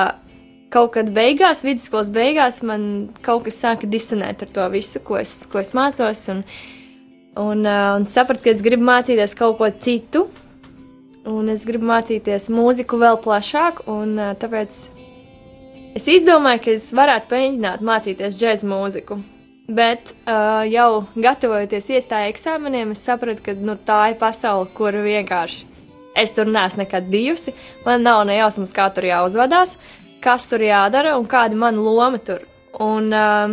kaut 0.73 0.95
kad 0.97 1.11
beigās, 1.15 1.65
vidusskolas 1.67 2.11
beigās, 2.15 2.63
man 2.67 3.11
kaut 3.25 3.45
kas 3.49 3.61
sāka 3.63 3.89
disonēt 3.91 4.45
ar 4.45 4.55
to 4.55 4.69
visu, 4.73 5.03
ko 5.05 5.19
es, 5.21 5.43
ko 5.51 5.61
es 5.63 5.75
mācos. 5.77 6.25
Un, 6.33 6.43
un, 7.41 7.67
uh, 7.67 7.91
un 7.99 8.07
sapratu, 8.09 8.47
ka 8.47 8.55
es 8.55 8.65
gribu 8.65 8.87
mācīties 8.89 9.37
kaut 9.39 9.59
ko 9.61 9.71
citu. 9.87 10.27
Un 11.25 11.49
es 11.49 11.65
gribu 11.65 11.89
mācīties 11.89 12.51
mūziku 12.53 12.99
vēl 13.01 13.21
plašāk, 13.25 13.87
un 13.89 14.19
uh, 14.21 14.33
tāpēc 14.37 14.81
es 15.97 16.09
izdomāju, 16.19 16.65
ka 16.67 16.75
es 16.75 16.91
varētu 16.97 17.33
mēģināt 17.33 17.85
mācīties 17.85 18.41
džēzu 18.41 18.69
mūziku. 18.69 19.21
Bet 19.65 20.13
uh, 20.29 20.61
jau 20.69 21.07
gatavojoties 21.17 21.95
iestāju 21.97 22.35
eksāmeniem, 22.35 22.93
es 22.93 23.05
sapratu, 23.07 23.47
ka 23.47 23.55
nu, 23.57 23.79
tā 23.81 24.11
ir 24.13 24.19
pasaule, 24.21 24.69
kur 24.77 24.93
vienkārši 24.93 25.71
es 26.15 26.35
tur 26.35 26.47
neesmu 26.47 26.83
nekad 26.83 27.09
bijusi. 27.11 27.55
Man 27.87 28.05
nav 28.05 28.25
ne 28.29 28.37
jausmas, 28.39 28.73
kā 28.75 28.87
tur 28.95 29.07
jāuzvedās, 29.09 29.79
kas 30.25 30.49
tur 30.51 30.65
jādara 30.65 31.17
un 31.19 31.29
kāda 31.31 31.59
mana 31.59 31.83
loma 31.85 32.21
tur. 32.23 32.45
Un, 32.81 33.13
uh, 33.13 33.53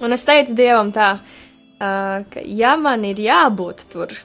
un 0.00 0.16
es 0.16 0.24
teicu 0.26 0.56
Dievam 0.58 0.90
tā, 0.94 1.12
uh, 1.20 2.24
ka 2.32 2.42
ja 2.42 2.74
man 2.80 3.04
ir 3.06 3.20
jābūt 3.22 3.86
tur 3.92 4.16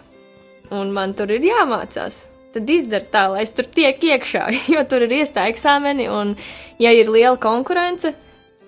un 0.73 0.93
man 0.93 1.13
tur 1.17 1.31
ir 1.33 1.43
jāmācās, 1.45 2.23
tad 2.53 2.69
izdara 2.69 3.05
tā, 3.13 3.23
lai 3.33 3.43
es 3.45 3.53
tur 3.55 3.67
tiek 3.69 3.99
iekšā, 4.01 4.47
jo 4.73 4.83
tur 4.89 5.05
ir 5.05 5.19
iestāja 5.21 5.53
eksāmeni 5.53 6.09
un 6.11 6.35
ja 6.81 6.93
ir 6.95 7.11
liela 7.13 7.37
konkurence, 7.41 8.15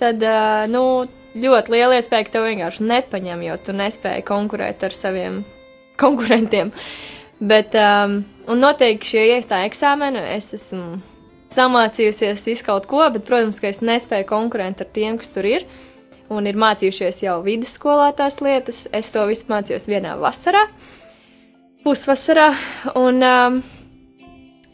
tad, 0.01 0.21
uh, 0.21 0.65
nu, 0.69 1.05
ļoti 1.35 1.73
liela 1.73 1.97
iespēja, 1.99 2.27
ka 2.27 2.37
tev 2.37 2.47
vienkārši 2.49 2.85
nepaņem, 2.87 3.43
jo 3.49 3.57
tu 3.65 3.75
nespēji 3.75 4.27
konkurēt 4.27 4.85
ar 4.87 4.95
saviem 4.95 5.41
konkurentiem. 6.03 6.71
Bet, 7.35 7.75
um, 7.75 8.21
un 8.47 8.61
noteikti 8.63 9.15
šie 9.15 9.25
iestāja 9.33 9.67
eksāmeni, 9.67 10.21
es 10.37 10.53
esmu 10.55 11.01
samācījusies 11.55 12.45
izkaut 12.53 12.87
ko, 12.89 13.03
bet, 13.13 13.25
protams, 13.27 13.61
ka 13.63 13.71
es 13.71 13.81
nespēju 13.85 14.27
konkurēt 14.29 14.83
ar 14.83 14.89
tiem, 14.95 15.19
kas 15.21 15.33
tur 15.35 15.47
ir. 15.49 15.67
Un 16.33 16.47
ir 16.49 16.57
mācījušies 16.57 17.21
jau 17.21 17.37
vidusskolā 17.45 18.09
tās 18.17 18.39
lietas. 18.41 18.85
Es 18.95 19.11
to 19.13 19.27
visu 19.29 19.49
mācījos 19.51 19.85
vienā 19.89 20.15
vasarā, 20.17 20.63
pusvasarā. 21.85 22.49
Un 22.97 23.21
um, 23.21 23.61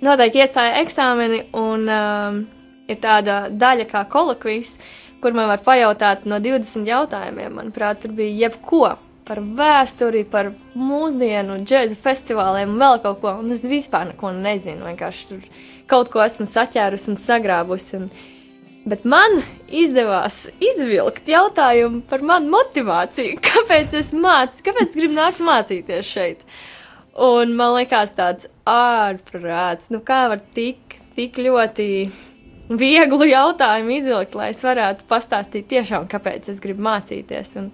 noteikti 0.05 0.41
iestāja 0.41 0.79
eksāmeni, 0.81 1.43
un 1.59 1.87
um, 1.91 2.41
ir 2.87 2.99
tāda 3.03 3.45
daļa 3.51 3.87
kā 3.91 4.05
kolokvijas, 4.11 4.77
kur 5.21 5.35
man 5.37 5.51
var 5.51 5.61
pajautāt 5.65 6.23
no 6.29 6.39
20 6.41 6.87
jautājumiem. 6.87 7.59
Manuprāt, 7.59 8.01
tur 8.03 8.15
bija 8.15 8.47
jebko 8.47 8.95
par 9.27 9.41
vēsturi, 9.59 10.23
par 10.27 10.53
mūsdienu, 10.75 11.61
džēza 11.67 11.95
festivāliem 11.99 12.73
un 12.73 12.81
vēl 12.81 12.97
kaut 13.03 13.21
ko. 13.21 13.35
Un 13.43 13.53
es 13.53 13.63
vispār 13.67 14.09
neko 14.09 14.33
nezinu. 14.39 14.87
Vienkārši 14.89 15.27
tur 15.29 15.43
kaut 15.91 16.11
ko 16.13 16.23
esmu 16.23 16.47
saķērusi 16.49 17.11
un 17.13 17.19
sagrābusi. 17.19 17.99
Un... 17.99 18.09
Bet 18.91 19.03
man 19.05 19.41
izdevās 19.69 20.47
izvilkt 20.63 21.29
jautājumu 21.29 22.01
par 22.09 22.23
manu 22.25 22.53
motivāciju. 22.55 23.37
Kāpēc 23.51 23.95
es 23.99 24.13
mācīju, 24.15 24.65
kāpēc 24.69 24.87
es 24.87 24.97
gribu 24.97 25.17
nākt 25.19 25.43
mācīties 25.45 26.13
šeit? 26.15 26.45
Un 27.21 27.53
man 27.59 27.75
liekas, 27.75 28.13
tāds 28.15 28.47
ārprāts, 28.71 29.91
nu 29.91 29.99
kā 30.05 30.23
var 30.31 30.39
tik, 30.55 30.95
tik 31.17 31.35
ļoti 31.43 31.87
vieglu 32.79 33.27
jautājumu 33.27 33.97
izvilkt, 33.97 34.37
lai 34.39 34.51
es 34.53 34.61
varētu 34.63 35.07
pastāstīt 35.09 35.67
tiešām, 35.71 36.07
kāpēc 36.11 36.47
es 36.53 36.61
gribu 36.63 36.85
mācīties. 36.87 37.51
Un, 37.59 37.67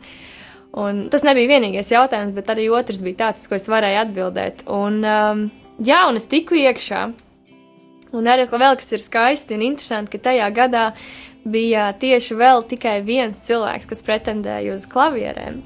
un 0.74 1.06
tas 1.14 1.26
nebija 1.28 1.54
vienīgais 1.54 1.94
jautājums, 1.94 2.34
bet 2.36 2.50
arī 2.54 2.68
otrs 2.74 3.04
bija 3.06 3.28
tāds, 3.28 3.46
ko 3.48 3.60
es 3.60 3.70
varēju 3.70 4.02
atbildēt. 4.02 4.66
Un, 4.74 5.00
um, 5.06 5.46
jā, 5.78 6.02
un 6.10 6.20
es 6.20 6.28
tiku 6.32 6.58
iekšā. 6.58 7.06
Un 8.18 8.28
arī 8.32 8.48
vēl 8.50 8.78
kas 8.80 8.92
ir 8.96 9.04
skaisti 9.04 9.58
un 9.58 9.64
interesanti, 9.66 10.16
ka 10.16 10.30
tajā 10.30 10.50
gadā 10.56 10.90
bija 11.48 11.92
tieši 12.00 12.36
vēl 12.38 12.64
tikai 12.68 13.00
viens 13.06 13.40
cilvēks, 13.46 13.88
kas 13.90 14.04
pretendēja 14.06 14.76
uz 14.76 14.88
klavierēm. 14.92 15.62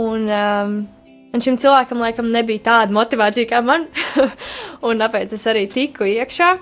Un, 0.00 0.26
um, 0.30 0.76
un 1.34 1.44
šim 1.44 1.58
cilvēkam 1.60 2.02
laikam 2.02 2.30
nebija 2.32 2.64
tāda 2.70 2.96
motivācija 2.96 3.50
kā 3.50 3.62
man, 3.64 3.88
un 4.86 5.02
tāpēc 5.02 5.34
es 5.36 5.46
arī 5.50 5.66
tiku 5.70 6.08
iekšā. 6.08 6.52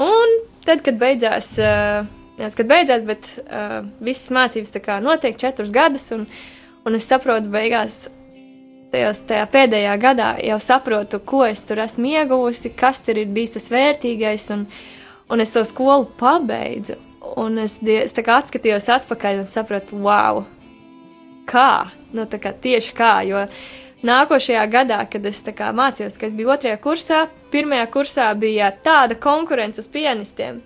Un 0.00 0.38
tad, 0.66 0.84
kad 0.86 0.98
beidzās, 1.00 1.52
uh, 1.62 2.06
nevis, 2.38 2.56
kad 2.58 2.70
beidzās, 2.70 3.04
bet 3.06 3.34
uh, 3.46 3.80
visas 4.02 4.32
mācības 4.34 4.74
tā 4.74 4.82
kā 4.84 5.00
notiek 5.04 5.38
četrus 5.38 5.72
gadus, 5.74 6.10
un, 6.16 6.26
un 6.86 6.98
es 6.98 7.08
saprotu 7.10 7.52
beigās. 7.52 8.08
Tajos, 8.90 9.20
tajā 9.28 9.44
pēdējā 9.46 9.92
gadā 10.02 10.30
jau 10.42 10.56
saprotu, 10.58 11.20
ko 11.22 11.44
es 11.46 11.60
tur 11.62 11.78
esmu 11.84 12.08
ieguvusi, 12.10 12.72
kas 12.74 12.98
tur 13.06 13.20
ir 13.22 13.28
bijis 13.30 13.54
tas 13.54 13.68
vērtīgais, 13.70 14.48
un, 14.50 14.64
un 15.30 15.42
es 15.44 15.54
to 15.54 15.62
skolu 15.68 16.08
pabeidzu. 16.18 16.98
Un 17.38 17.60
es, 17.62 17.76
es 17.84 18.16
tā 18.16 18.24
kā 18.26 18.40
atskatījos 18.40 18.88
atpakaļ 18.90 19.44
un 19.44 19.46
sapratu, 19.46 20.00
wow, 20.02 20.42
kā, 21.46 21.92
nu 22.16 22.26
tā 22.26 22.40
kā 22.42 22.50
tieši 22.50 22.96
kā, 22.96 23.12
jo 23.28 23.44
nākošajā 24.02 24.66
gadā, 24.72 25.04
kad 25.12 25.30
es 25.30 25.38
kā, 25.46 25.70
mācījos, 25.76 26.18
ka 26.18 26.26
es 26.26 26.34
biju 26.34 26.50
otrajā 26.56 26.82
kursā, 26.82 27.24
pirmajā 27.54 27.86
kursā 27.94 28.32
bija 28.34 28.72
tāda 28.82 29.14
konkurence 29.14 29.84
uz 29.84 29.90
pianistiem. 29.92 30.64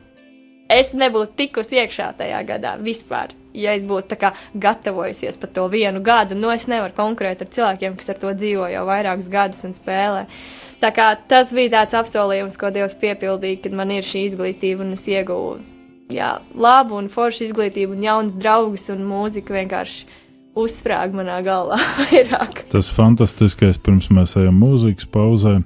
Es 0.72 0.94
nebūtu 0.96 1.36
tikusi 1.44 1.82
iekšā 1.82 2.14
tajā 2.16 2.40
gadā 2.48 2.78
vispār. 2.80 3.36
Ja 3.54 3.74
es 3.78 3.84
būtu 3.86 4.18
kā, 4.18 4.32
gatavojusies 4.58 5.38
par 5.38 5.52
to 5.54 5.68
vienu 5.70 6.00
gadu, 6.02 6.34
nu 6.34 6.50
es 6.50 6.66
nevaru 6.66 6.96
konkurēt 6.96 7.44
ar 7.44 7.52
cilvēkiem, 7.54 7.94
kas 8.00 8.10
ar 8.10 8.18
to 8.22 8.32
dzīvo 8.34 8.66
jau 8.72 8.82
vairākus 8.88 9.30
gadus 9.30 9.62
un 9.68 9.76
spēlē. 9.76 10.24
Tā 10.82 10.90
kā 10.94 11.12
tas 11.30 11.52
bija 11.54 11.76
tāds 11.78 11.94
apsolījums, 12.00 12.58
ko 12.58 12.72
Dievs 12.74 12.98
piepildīja, 12.98 13.62
kad 13.64 13.78
man 13.78 13.94
ir 13.94 14.04
šī 14.04 14.26
izglītība 14.32 14.82
un 14.82 14.96
es 14.98 15.06
ieguvu 15.06 15.54
jā, 16.12 16.34
labu 16.54 16.98
un 16.98 17.08
foršu 17.12 17.48
izglītību 17.48 17.96
un 17.96 18.04
jaunus 18.04 18.36
draugus 18.38 18.88
un 18.92 19.04
mūziku 19.08 19.56
vienkārši 19.56 20.22
uzsprāga 20.58 21.18
manā 21.18 21.40
galvā 21.46 21.78
vairāk. 22.00 22.64
Tas 22.72 22.90
fantastiskais, 22.94 23.80
pirms 23.80 24.10
mēs 24.14 24.36
ejam 24.40 24.58
mūzikas 24.62 25.08
pauzē, 25.10 25.60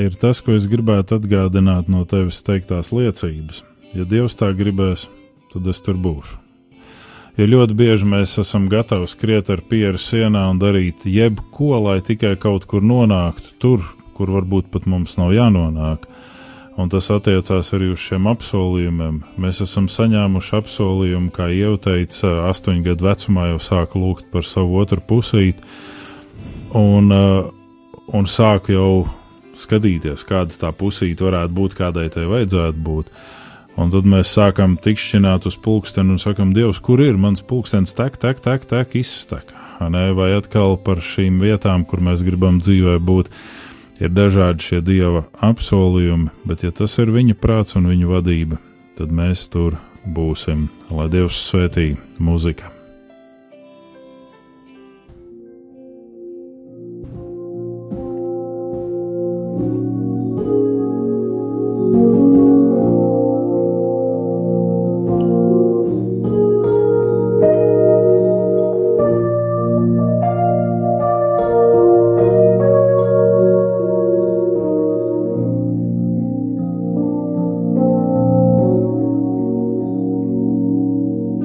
ir 0.00 0.18
tas, 0.20 0.42
ko 0.44 0.56
es 0.56 0.68
gribētu 0.70 1.18
atgādināt 1.18 1.90
no 1.92 2.04
tevis 2.08 2.42
teiktās 2.46 2.92
liecības. 2.94 3.64
Ja 3.96 4.04
Dievs 4.08 4.36
tā 4.36 4.52
gribēs, 4.56 5.08
tad 5.52 5.68
es 5.72 5.80
tur 5.84 5.96
būšu. 6.00 6.47
Jo 7.38 7.46
ļoti 7.46 7.76
bieži 7.78 8.06
mēs 8.10 8.32
esam 8.42 8.66
gatavi 8.70 9.06
skriet 9.06 9.50
ar 9.54 9.62
pieru 9.70 10.00
sienā 10.02 10.48
un 10.50 10.58
darīt 10.58 11.06
jebko, 11.06 11.76
lai 11.84 12.00
tikai 12.02 12.34
kaut 12.40 12.66
kur 12.66 12.82
nonāktu 12.82 13.54
tur, 13.62 13.84
kur 14.18 14.32
varbūt 14.34 14.72
pat 14.74 14.88
mums 14.90 15.14
nav 15.20 15.30
jānonāk 15.36 16.08
un 16.78 16.90
tas 16.92 17.10
attiecās 17.10 17.72
arī 17.74 17.90
uz 17.92 18.00
šiem 18.02 18.28
apsolījumiem. 18.30 19.20
Mēs 19.42 19.62
esam 19.64 19.88
saņēmuši 19.90 20.54
apsolījumu, 20.60 21.32
kā 21.34 21.48
jau 21.50 21.74
teica, 21.82 22.30
astoņu 22.52 22.84
gadu 22.86 23.08
vecumā 23.08 23.48
jau 23.52 23.60
sāka 23.62 23.98
lūgt 23.98 24.28
par 24.32 24.46
savu 24.46 24.78
otru 24.82 25.02
pusīti, 25.02 25.64
un, 26.78 27.10
uh, 27.14 27.48
un 28.14 28.30
sāku 28.30 28.76
jau 28.76 28.92
skatīties, 29.58 30.22
kāda 30.28 30.54
tā 30.54 30.70
pusīte 30.70 31.26
varētu 31.26 31.56
būt, 31.58 31.74
kādai 31.80 32.06
tai 32.14 32.28
vajadzētu 32.30 32.86
būt. 32.86 33.10
Un 33.78 33.92
tad 33.94 34.08
mēs 34.10 34.32
sākam 34.34 34.74
tikšķināt 34.82 35.46
uz 35.46 35.54
pulksteni 35.62 36.16
un 36.16 36.18
sakam, 36.18 36.50
Dievs, 36.54 36.80
kur 36.82 36.98
ir 37.04 37.18
mans 37.20 37.44
pulkstenis, 37.46 37.94
tek, 37.94 38.16
tek, 38.18 38.40
tek, 38.42 38.66
tek 38.66 38.96
izstek. 38.98 39.52
Vai 39.78 40.32
atkal 40.34 40.74
par 40.82 40.98
šīm 41.04 41.38
vietām, 41.38 41.84
kur 41.86 42.02
mēs 42.02 42.24
gribam 42.26 42.58
dzīvē 42.58 42.96
būt, 42.98 43.30
ir 44.02 44.10
dažādi 44.10 44.66
šie 44.66 44.80
dieva 44.82 45.28
apsolījumi, 45.46 46.32
bet 46.48 46.66
ja 46.66 46.74
tas 46.74 46.98
ir 46.98 47.14
viņa 47.14 47.38
prāts 47.38 47.78
un 47.78 47.86
viņa 47.90 48.10
vadība, 48.10 48.58
tad 48.98 49.14
mēs 49.14 49.46
tur 49.52 49.78
būsim. 50.02 50.66
Lai 50.90 51.06
Dievs 51.12 51.38
svētī 51.46 51.92
mūziku! 52.18 52.77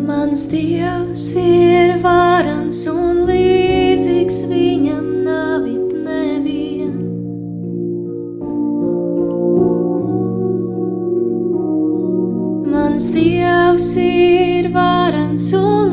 Mans 0.04 0.42
dievs 0.52 1.30
ir 1.39 1.94
varans 2.04 2.82
un 2.92 3.22
līdzīgs 3.30 4.42
viņam 4.50 5.06
nav 5.24 5.63
it 5.70 5.94
neviens. 6.04 7.38
Mans 12.74 13.08
dievs 13.16 13.89
ir 14.04 14.68
varans 14.76 15.48
un 15.56 15.92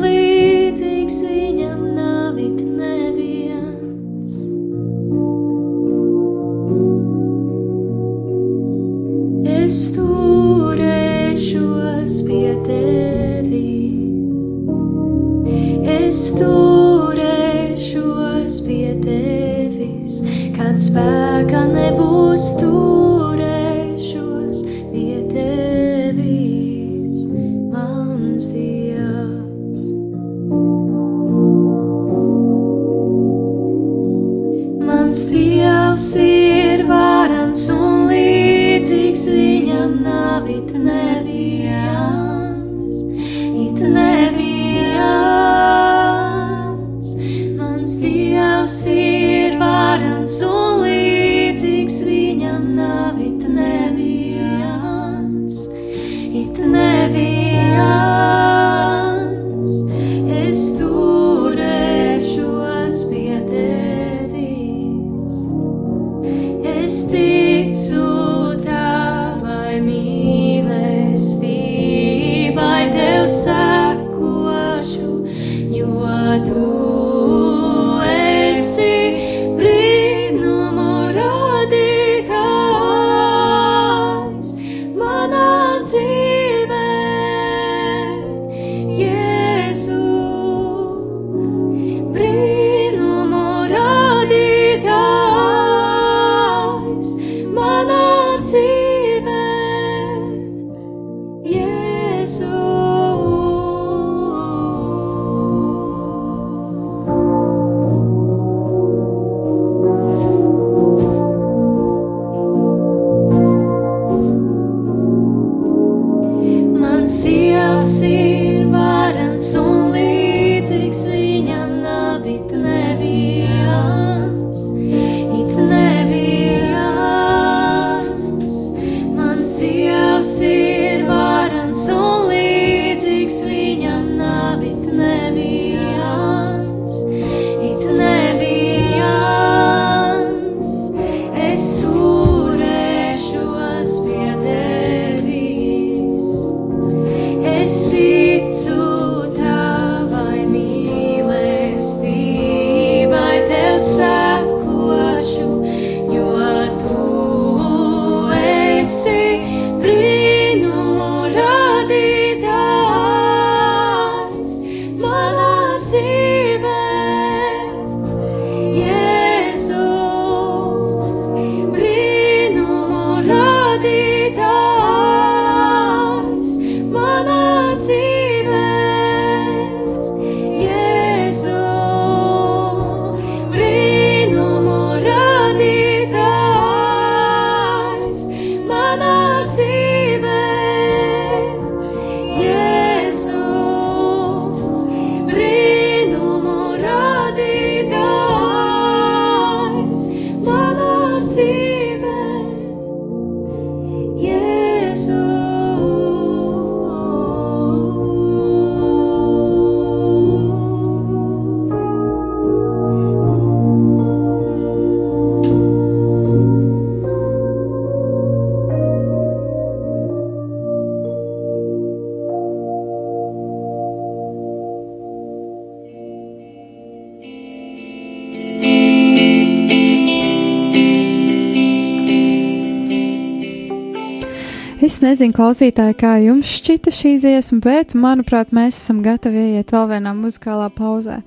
nezinu, 235.03 235.33
klausītāji, 235.35 235.95
kā 235.99 236.15
jums 236.23 236.49
šķita 236.59 236.91
šī 236.95 237.11
dziesma, 237.23 237.59
bet, 237.63 237.95
manuprāt, 237.97 238.53
mēs 238.55 238.77
esam 238.77 239.01
gatavi 239.05 239.57
iet 239.57 239.73
vēl 239.73 239.89
vienā 239.89 240.13
muzikālā 240.17 240.69
pauzē. 240.75 241.19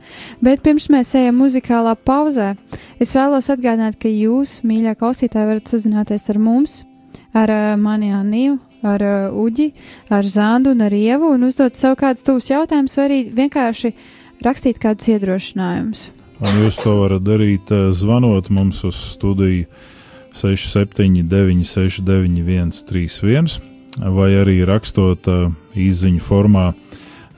Bet 0.44 0.64
pirms 0.64 0.88
mēs 0.92 1.14
ejam 1.18 1.38
muzikālā 1.42 1.92
pauzē, 1.96 2.54
es 3.02 3.14
vēlos 3.18 3.50
atgādināt, 3.52 3.98
ka 4.00 4.10
jūs, 4.10 4.60
mīļā 4.66 4.96
klausītāji, 5.00 5.50
varat 5.52 5.70
sazināties 5.74 6.28
ar 6.32 6.40
mums, 6.42 6.80
ar 7.34 7.52
uh, 7.52 7.62
mani 7.80 8.12
Aniju, 8.14 8.58
ar 8.84 9.04
uh, 9.04 9.38
Uģi, 9.44 9.70
ar 10.14 10.26
Zandu 10.28 10.74
un 10.74 10.84
ar 10.84 10.94
Ievu 10.94 11.34
un 11.34 11.48
uzdot 11.48 11.78
sev 11.78 11.96
kādus 12.00 12.26
tūs 12.26 12.50
jautājumus 12.52 12.98
vai 12.98 13.08
arī 13.08 13.22
vienkārši 13.34 13.94
rakstīt 14.44 14.80
kādus 14.82 15.10
iedrošinājumus. 15.14 16.08
Un 16.44 16.62
jūs 16.64 16.80
to 16.82 16.94
varat 16.98 17.22
darīt, 17.24 17.70
eh, 17.70 17.90
zvanot 17.94 18.50
mums 18.50 18.82
uz 18.84 18.98
studiju 19.14 19.66
679, 20.34 21.62
691, 21.64 22.82
31, 22.88 23.60
vai 24.14 24.32
arī 24.40 24.58
rakstot 24.66 25.28
īsiņu 25.78 26.22
formā 26.22 26.72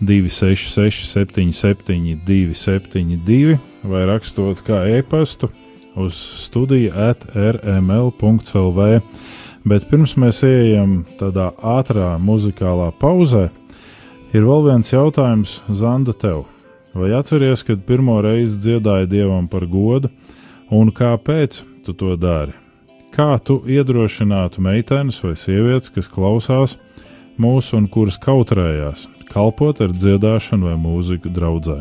266, 0.01 1.05
77, 1.13 2.17
272, 2.25 3.59
vai 3.85 4.03
rakstot 4.09 4.65
kā 4.65 4.83
e-pastu 4.97 5.51
uz 5.97 6.17
studiju 6.17 6.93
at 6.93 7.25
rml.clv. 7.35 8.89
Bet 9.67 9.89
pirms 9.91 10.15
mēs 10.21 10.45
ejam 10.47 11.01
tādā 11.19 11.51
ātrā 11.59 12.15
muzikālā 12.23 12.93
pauzē, 13.01 13.49
ir 14.33 14.45
vēl 14.47 14.69
viens 14.69 14.93
jautājums 14.93 15.59
Zanda 15.69 16.15
tev. 16.15 16.45
Vai 16.97 17.11
atceries, 17.19 17.65
kad 17.67 17.83
pirmo 17.89 18.21
reizi 18.25 18.61
dziedāji 18.63 19.11
dievam 19.19 19.51
par 19.53 19.67
godu, 19.69 20.13
un 20.71 20.93
kāpēc 20.95 21.65
tu 21.85 21.93
to 21.93 22.15
dari? 22.17 22.66
Kā 23.17 23.39
tu 23.41 23.63
iedrošinātu 23.65 24.61
meitenes 24.61 25.23
vai 25.25 25.31
sievietes, 25.41 25.89
kas 25.89 26.09
klausās 26.13 26.75
mūsu 27.41 27.79
un 27.79 27.87
kuras 27.89 28.19
kautrējās, 28.21 29.07
kalpot 29.31 29.79
ar 29.81 29.95
dziedāšanu 29.97 30.67
vai 30.69 30.75
mūziku 30.77 31.31
draudzē? 31.33 31.79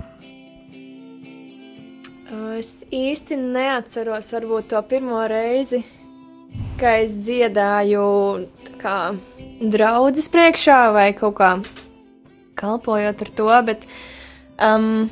Es 2.55 2.69
īsti 2.87 3.35
neatceros 3.35 4.31
varbūt 4.31 4.69
to 4.71 4.79
pirmo 4.87 5.25
reizi, 5.27 5.81
ka 6.79 6.93
es 7.01 7.17
dziedāju 7.25 8.05
kā 8.79 8.99
draudzes 9.59 10.31
priekšā 10.31 10.77
vai 10.95 11.09
kaut 11.17 11.35
kā 11.41 11.49
kalpojot 12.55 13.25
ar 13.25 13.33
to, 13.41 13.49
bet 13.67 13.83
um, 14.55 15.09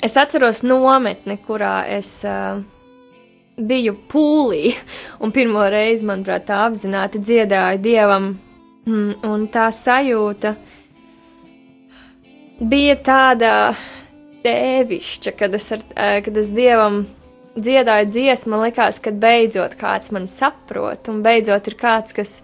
es 0.00 0.16
atceros 0.16 0.62
nometni, 0.64 1.36
kurā 1.44 1.82
es 1.98 2.14
uh, 2.24 2.64
biju 3.56 3.96
pūlī 4.10 4.74
un 5.22 5.32
pirmo 5.34 5.64
reizi, 5.72 6.06
manuprāt, 6.08 6.46
tā 6.50 6.62
apzināti 6.66 7.20
dziedāju 7.22 7.82
dievam, 7.84 8.32
mm, 8.86 9.26
un 9.26 9.46
tā 9.52 9.68
sajūta 9.72 10.56
bija 12.60 12.96
tāda 13.04 13.52
tēvišķa, 14.44 15.32
kad 15.36 15.56
es, 15.56 15.70
ar, 15.74 15.84
kad 16.24 16.36
es 16.36 16.52
dievam 16.54 17.04
dziedāju 17.56 18.10
dziesmu, 18.12 18.52
man 18.52 18.66
likās, 18.66 19.00
ka 19.02 19.12
beidzot 19.12 19.76
kāds 19.80 20.12
mani 20.14 20.30
saprot, 20.30 21.08
un 21.12 21.22
beidzot 21.24 21.68
ir 21.70 21.76
kāds, 21.80 22.14
kas, 22.16 22.34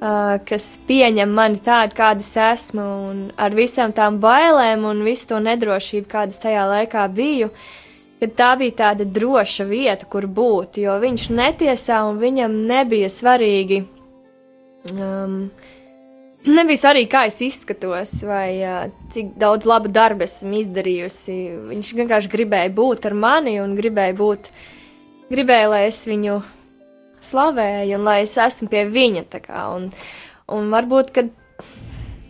uh, 0.00 0.36
kas 0.48 0.68
pieņem 0.88 1.32
mani 1.32 1.60
tādu, 1.64 1.96
kāda 1.98 2.24
es 2.24 2.34
esmu, 2.36 2.88
un 3.10 3.22
ar 3.40 3.56
visām 3.56 3.94
tām 3.96 4.20
bailēm 4.22 4.84
un 4.88 5.04
visu 5.06 5.32
to 5.32 5.40
nedrošību, 5.42 6.08
kādas 6.12 6.42
tajā 6.42 6.66
laikā 6.68 7.06
biju, 7.16 7.48
ka 8.22 8.30
tā 8.38 8.52
bija 8.60 8.78
tāda 8.84 9.06
droša 9.08 9.66
vieta, 9.66 10.06
kur 10.06 10.28
būt, 10.30 10.78
jo 10.84 10.94
viņš 11.02 11.26
netiesā 11.34 12.04
un 12.06 12.22
viņam 12.22 12.54
nebija 12.70 13.10
svarīgi. 13.10 13.82
Um, 14.94 15.50
Nebija 16.42 16.74
svarīgi, 16.74 17.06
kā 17.06 17.20
es 17.28 17.36
izskatos, 17.44 18.16
vai 18.26 18.48
uh, 18.66 18.88
cik 19.14 19.36
daudz 19.38 19.66
labu 19.70 19.92
darbu 19.94 20.24
esmu 20.26 20.56
izdarījusi. 20.58 21.36
Viņš 21.68 21.90
vienkārši 22.00 22.30
gribēja 22.32 22.72
būt 22.74 23.06
ar 23.06 23.14
mani 23.14 23.60
un 23.62 23.76
gribēja 23.78 24.16
būt, 24.18 24.48
gribēja, 25.30 25.68
lai 25.70 25.84
es 25.86 26.00
viņu 26.10 26.40
slavēju 27.22 28.00
un 28.00 28.10
lai 28.10 28.16
es 28.24 28.34
esmu 28.42 28.66
pie 28.72 28.82
viņa. 28.90 29.22
Un, 29.70 29.86
un 30.50 30.74
varbūt, 30.74 31.14
ka 31.14 31.28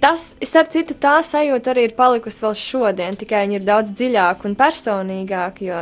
tas, 0.03 0.33
starp 0.43 0.73
citu, 0.75 0.97
tā 0.99 1.21
sajūta 1.25 1.73
arī 1.73 1.87
ir 1.89 1.97
palikusi 1.99 2.43
vēl 2.45 2.59
šodien, 2.59 3.17
tikai 3.19 3.47
viņa 3.47 3.59
ir 3.61 3.67
daudz 3.67 3.95
dziļāka 3.97 4.49
un 4.49 4.59
personīgāka, 4.59 5.65
jo 5.69 5.81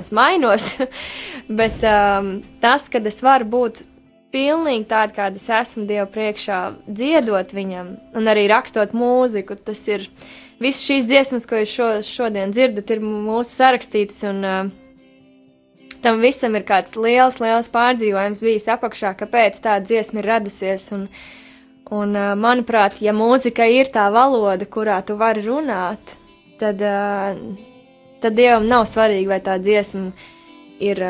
es 0.00 0.10
mainos. 0.16 0.72
Bet 1.60 1.84
um, 1.86 2.38
tas, 2.62 2.88
kad 2.92 3.06
es 3.06 3.20
varu 3.26 3.48
būt 3.52 3.84
pilnīgi 4.34 4.86
tāda, 4.90 5.14
kāda 5.14 5.40
es 5.40 5.48
esmu 5.50 5.86
Dieva 5.88 6.06
priekšā, 6.10 6.60
dziedot 6.86 7.54
viņam, 7.54 7.96
un 8.16 8.30
arī 8.30 8.46
rakstot 8.50 8.94
mūziku. 8.96 9.58
Tas 9.58 9.82
ir 9.90 10.06
visas 10.62 10.84
šīs 10.86 11.08
dziesmas, 11.10 11.48
ko 11.50 11.60
jūs 11.60 11.74
šo, 11.74 11.88
šodien 12.06 12.54
dzirdat, 12.54 12.92
ir 12.94 13.02
mūsu 13.02 13.50
sarakstītas, 13.56 14.22
un 14.30 14.46
uh, 14.46 14.70
tam 16.04 16.22
visam 16.22 16.56
ir 16.56 16.64
kāds 16.68 16.96
liels, 16.98 17.40
liels 17.42 17.70
pārdzīvojums 17.74 18.42
bijis 18.44 18.70
apakšā, 18.72 19.14
kāpēc 19.18 19.60
tāda 19.64 19.84
dziesma 19.88 20.22
ir 20.22 20.30
radusies. 20.34 20.88
Un, 20.96 21.08
un, 21.94 22.16
manuprāt, 22.40 23.00
ja 23.04 23.14
mūzika 23.16 23.66
ir 23.70 23.90
tā 23.92 24.08
valoda, 24.14 24.66
kurā 24.66 25.00
tu 25.06 25.16
vari 25.20 25.44
runāt, 25.44 26.16
tad, 26.60 26.82
tad 28.22 28.36
Dievam 28.36 28.68
nav 28.70 28.86
svarīgi, 28.90 29.28
vai 29.30 29.40
tā 29.44 29.58
dziesma 29.62 30.10
ir. 30.80 31.04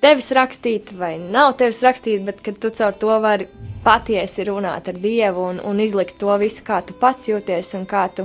Tevis 0.00 0.30
rakstīt, 0.32 0.94
vai 0.96 1.18
nav 1.20 1.58
tevis 1.60 1.82
rakstīt, 1.84 2.22
bet 2.24 2.38
ka 2.40 2.54
tu 2.56 2.70
caur 2.72 2.94
to 2.96 3.18
vari 3.20 3.44
patiesi 3.84 4.46
runāt 4.48 4.88
ar 4.88 4.96
Dievu 4.96 5.42
un, 5.50 5.60
un 5.60 5.82
izlikt 5.84 6.16
to 6.22 6.32
visu, 6.40 6.62
kā 6.64 6.78
tu 6.80 6.96
pats 6.96 7.28
jūties 7.28 7.74
un 7.76 7.84
kā 7.88 8.06
tu, 8.16 8.24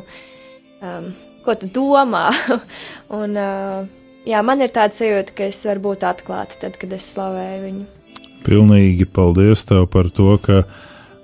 um, 0.79 1.09
ko 1.43 1.57
tu 1.59 1.67
domā. 1.75 2.29
un, 3.19 3.35
uh, 3.35 3.83
jā, 4.27 4.41
man 4.47 4.63
ir 4.63 4.73
tāds 4.75 5.01
sajūta, 5.01 5.35
ka 5.35 5.49
es 5.51 5.61
varu 5.67 5.83
būt 5.89 6.07
atklāta 6.07 6.61
tad, 6.63 6.79
kad 6.81 6.95
es 6.95 7.07
slavēju 7.11 7.61
viņu. 7.67 7.85
Pilnīgi 8.45 9.07
paldies 9.09 9.65
tev 9.67 9.87
par 9.91 10.07
to, 10.13 10.35
ka 10.39 10.63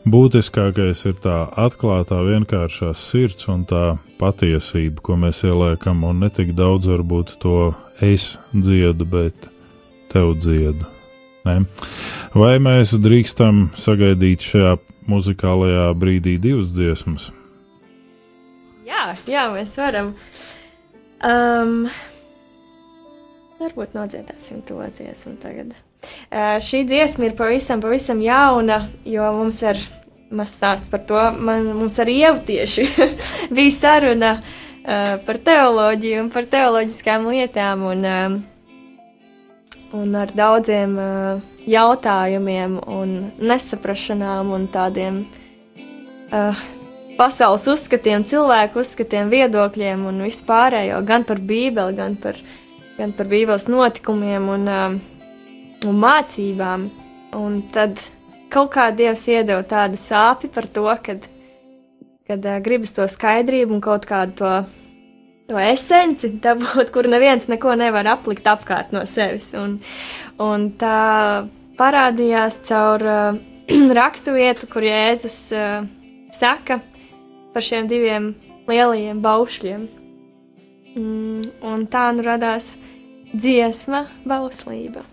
būtiskākais 0.05 1.05
ir 1.09 1.17
tā 1.21 1.37
atklātā, 1.59 2.21
vienkāršā 2.25 2.93
sirds 2.97 3.47
un 3.51 3.65
tā 3.69 3.97
patiesība, 4.21 5.01
ko 5.05 5.17
mēs 5.21 5.43
ieliekam, 5.47 6.03
un 6.07 6.23
ne 6.23 6.29
tik 6.33 6.55
daudz 6.57 6.89
varbūt 6.91 7.35
to 7.41 7.73
es 8.01 8.35
dziedu, 8.53 9.05
bet 9.05 9.49
tev 10.13 10.35
dziedu. 10.39 10.87
Ne? 11.45 11.61
Vai 12.37 12.55
mēs 12.61 12.93
drīkstam 13.01 13.69
sagaidīt 13.77 14.45
šajā 14.45 14.75
muzikālajā 15.09 15.87
brīdī 15.97 16.37
divas 16.41 16.73
dziesmas? 16.75 17.31
Jā, 18.85 19.15
jā 19.29 19.47
mēs 19.53 19.73
varam. 19.81 20.13
Um, 21.21 21.87
varbūt 23.61 23.97
nodziedāsim 23.97 24.61
to 24.65 24.81
dziesmu 24.97 25.37
tagad. 25.41 25.73
Uh, 26.01 26.57
šī 26.63 26.83
dziesma 26.89 27.29
ir 27.29 27.35
pavisam, 27.37 27.81
pavisam 27.83 28.21
jauna, 28.23 28.85
jo 29.05 29.27
mums 29.37 29.61
ir 29.61 29.79
maz 30.31 30.55
stāsts 30.55 30.89
par 30.91 31.03
to. 31.07 31.19
Man, 31.37 31.71
mums 31.77 31.99
ar 32.01 32.09
ievu 32.09 32.41
tieši 32.47 32.87
bija 33.55 33.75
saruna 33.75 34.31
uh, 34.39 35.17
par 35.25 35.41
teoloģiju 35.45 36.23
un 36.23 36.31
par 36.33 36.47
teoloģiskām 36.49 37.27
lietām. 37.31 37.85
Un, 37.91 38.07
uh, 38.07 38.39
un 39.97 40.15
ar 40.15 40.31
daudziem 40.35 40.97
uh, 40.97 41.41
jautājumiem, 41.67 42.79
un 42.87 43.15
nesaprašanām 43.43 44.51
un 44.55 44.67
tādiem 44.71 45.23
uh, 46.31 46.65
pasaules 47.19 47.67
uzskatiem, 47.69 48.25
cilvēku 48.27 48.81
uzskatiem, 48.81 49.29
viedokļiem 49.31 50.05
un 50.09 50.23
vispārējo, 50.25 51.01
gan 51.05 51.27
par 51.27 51.41
Bībeli, 51.43 51.97
gan 51.97 52.17
par, 52.21 52.39
gan 52.97 53.13
par 53.17 53.29
Bībeles 53.31 53.67
notikumiem 53.69 54.47
un, 54.55 54.69
uh, 54.71 55.20
un 55.87 56.01
mācībām. 56.01 56.89
Un 57.37 57.61
tad 57.71 58.01
kaut 58.51 58.73
kā 58.73 58.89
Dievs 58.95 59.23
iedeva 59.31 59.63
tādu 59.63 59.99
sāpi 59.99 60.51
par 60.51 60.67
to, 60.67 60.87
kad, 61.03 61.25
kad 62.27 62.45
uh, 62.45 62.59
gribas 62.63 62.95
to 62.97 63.07
skaidrību 63.07 63.77
un 63.77 63.83
kaut 63.83 64.07
kādu 64.09 64.37
to 64.41 64.53
to 65.51 65.59
esenci, 65.59 66.31
dabūt, 66.41 66.91
kur 66.95 67.09
neviens 67.11 67.49
neko 67.51 67.75
nevar 67.79 68.07
aplikt 68.13 68.47
apkārt 68.47 68.93
no 68.95 69.03
sevis. 69.09 69.51
Un, 69.57 69.79
un 70.41 70.69
tā 70.79 71.47
parādījās 71.79 72.61
caur 72.69 73.03
uh, 73.03 73.41
rakstu 73.99 74.35
vietu, 74.37 74.69
kur 74.71 74.85
Jēzus 74.87 75.37
uh, 75.55 75.83
saka 76.35 76.79
par 77.51 77.67
šiem 77.67 77.89
diviem 77.91 78.31
lielajiem 78.69 79.19
baušļiem. 79.23 79.87
Mm, 80.95 81.51
un 81.67 81.87
tā 81.91 82.09
nu 82.15 82.23
radās 82.27 82.73
dziesma, 83.31 84.05
bauslība. 84.27 85.03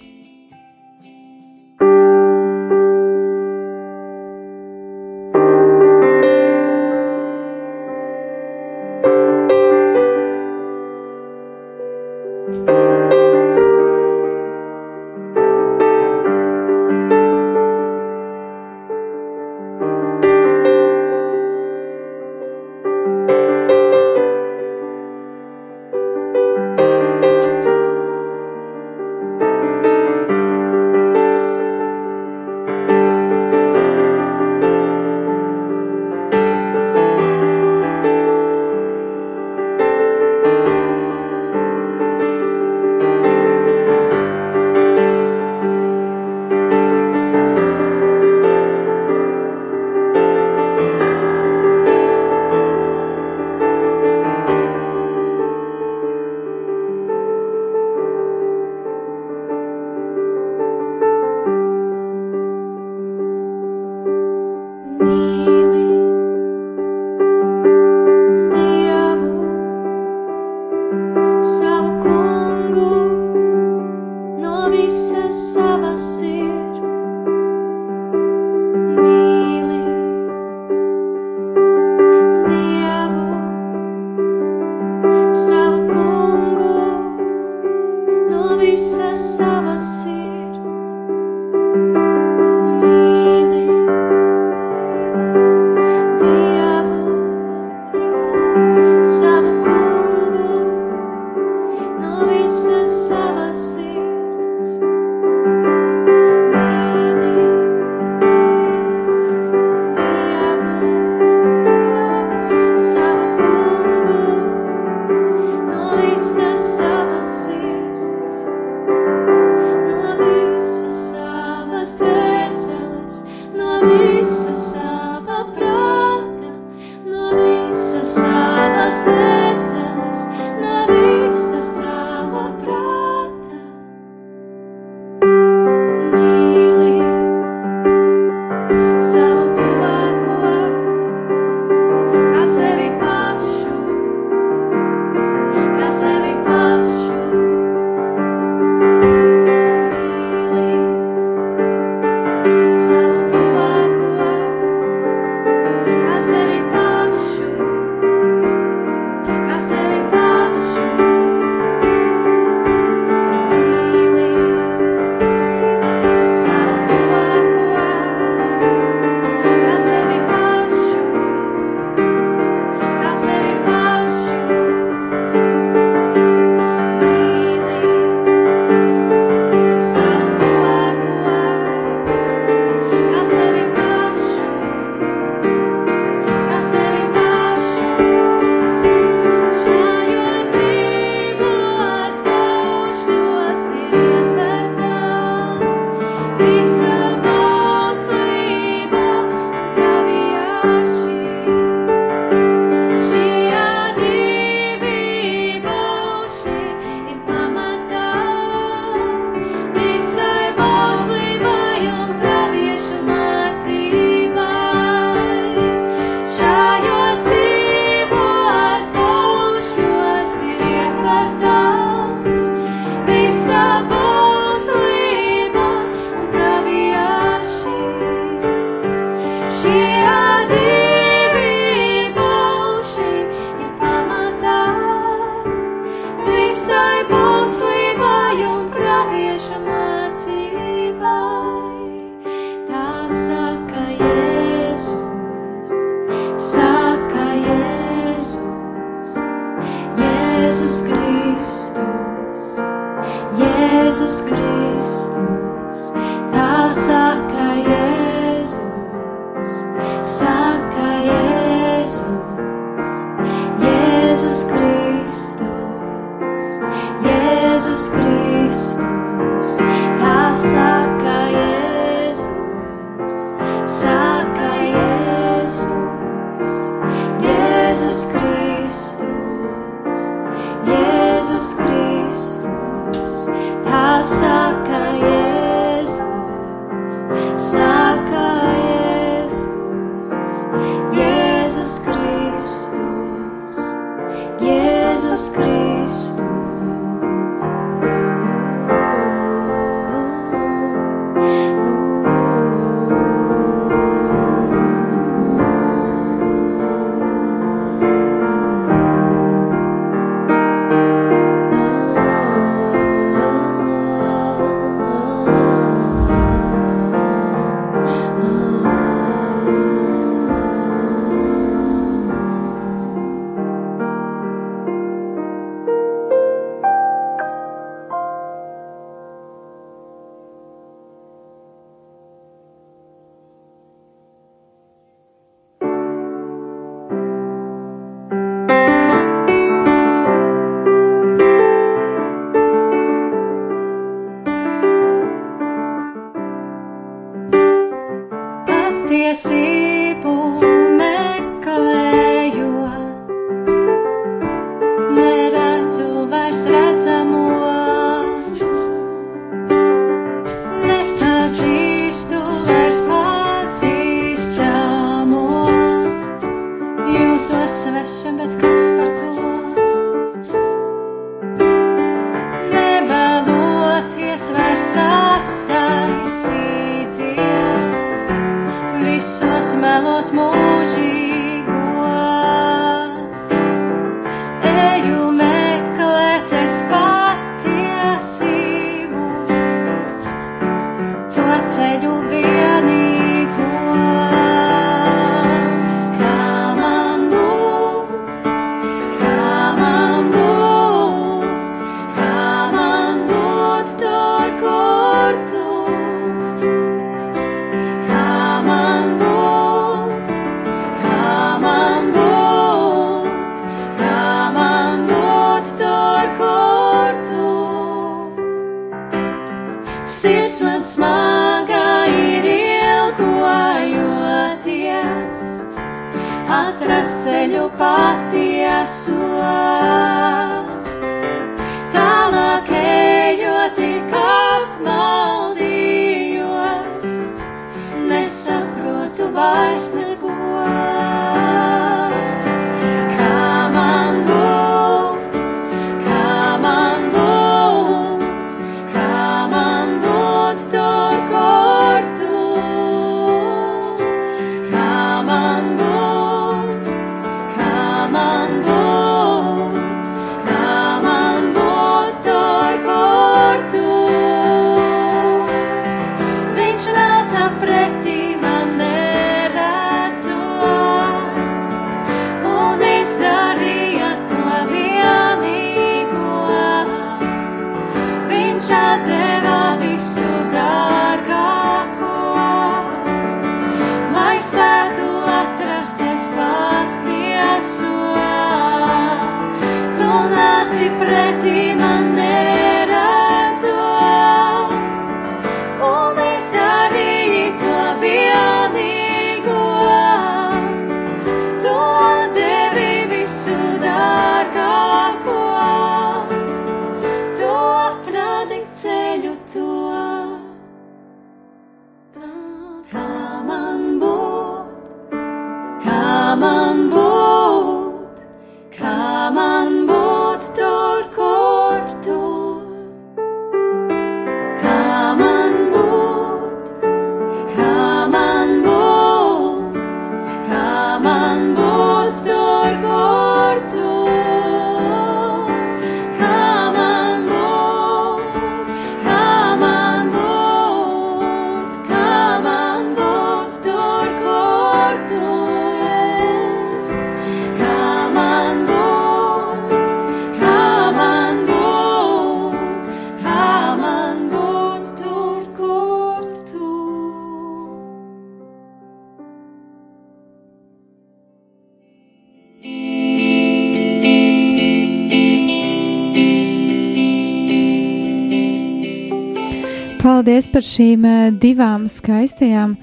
Paldies 570.08 570.30
par 570.32 570.40
šīm 570.40 570.84
eh, 570.88 570.98
divām 571.20 571.66
skaistajām 571.68 572.54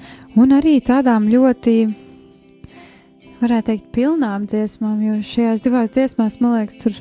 un 0.42 0.52
arī 0.56 0.80
tādām 0.82 1.28
ļoti, 1.30 1.74
varētu 3.38 3.68
teikt, 3.68 3.84
pilnām 3.94 4.48
dziesmām, 4.50 4.96
jo 5.04 5.20
šajās 5.22 5.60
divās 5.62 5.92
dziesmās, 5.94 6.40
man 6.42 6.56
liekas, 6.56 6.80
tur 6.80 6.96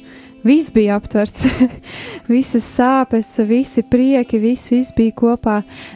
viss 0.46 0.70
bija 0.76 1.00
aptverts. 1.00 1.48
Visas 2.30 2.68
sāpes, 2.76 3.32
visi 3.50 3.82
prieki, 3.90 4.38
viss, 4.44 4.70
viss 4.70 4.94
bija 4.94 5.16
kopā, 5.18 5.56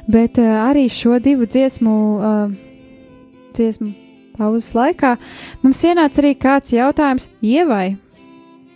bet 0.09 0.39
uh, 0.41 0.63
arī 0.63 0.87
šo 0.89 1.19
divu 1.21 1.45
dziesmu, 1.45 1.97
uh, 2.17 3.35
dziesmu 3.53 3.91
pauzes 4.39 4.71
laikā 4.73 5.11
mums 5.61 5.83
ienāca 5.85 6.23
arī 6.23 6.33
kāds 6.41 6.73
jautājums 6.73 7.29
Ievai 7.45 7.99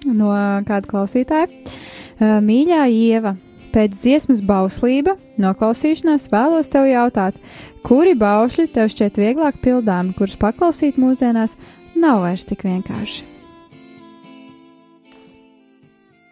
no 0.06 0.38
kāda 0.70 0.86
klausītāja. 0.94 1.50
Uh, 1.50 2.38
mīļā 2.46 2.86
Ieva! 2.94 3.34
Pēc 3.74 3.96
dziesmas 3.98 4.44
bauslība, 4.46 5.16
noklausīšanās 5.42 6.28
vēlos 6.30 6.68
tev 6.70 6.86
jautāt, 6.86 7.40
kuri 7.82 8.14
baušļi 8.14 8.68
tev 8.76 8.92
šķiet 8.94 9.16
vieglāk 9.18 9.56
pildāmi, 9.64 10.14
kurus 10.14 10.38
paklausīt 10.38 11.00
mūsdienās 11.02 11.56
nav 11.98 12.22
vairs 12.22 12.46
tik 12.46 12.62
vienkārši. 12.68 13.26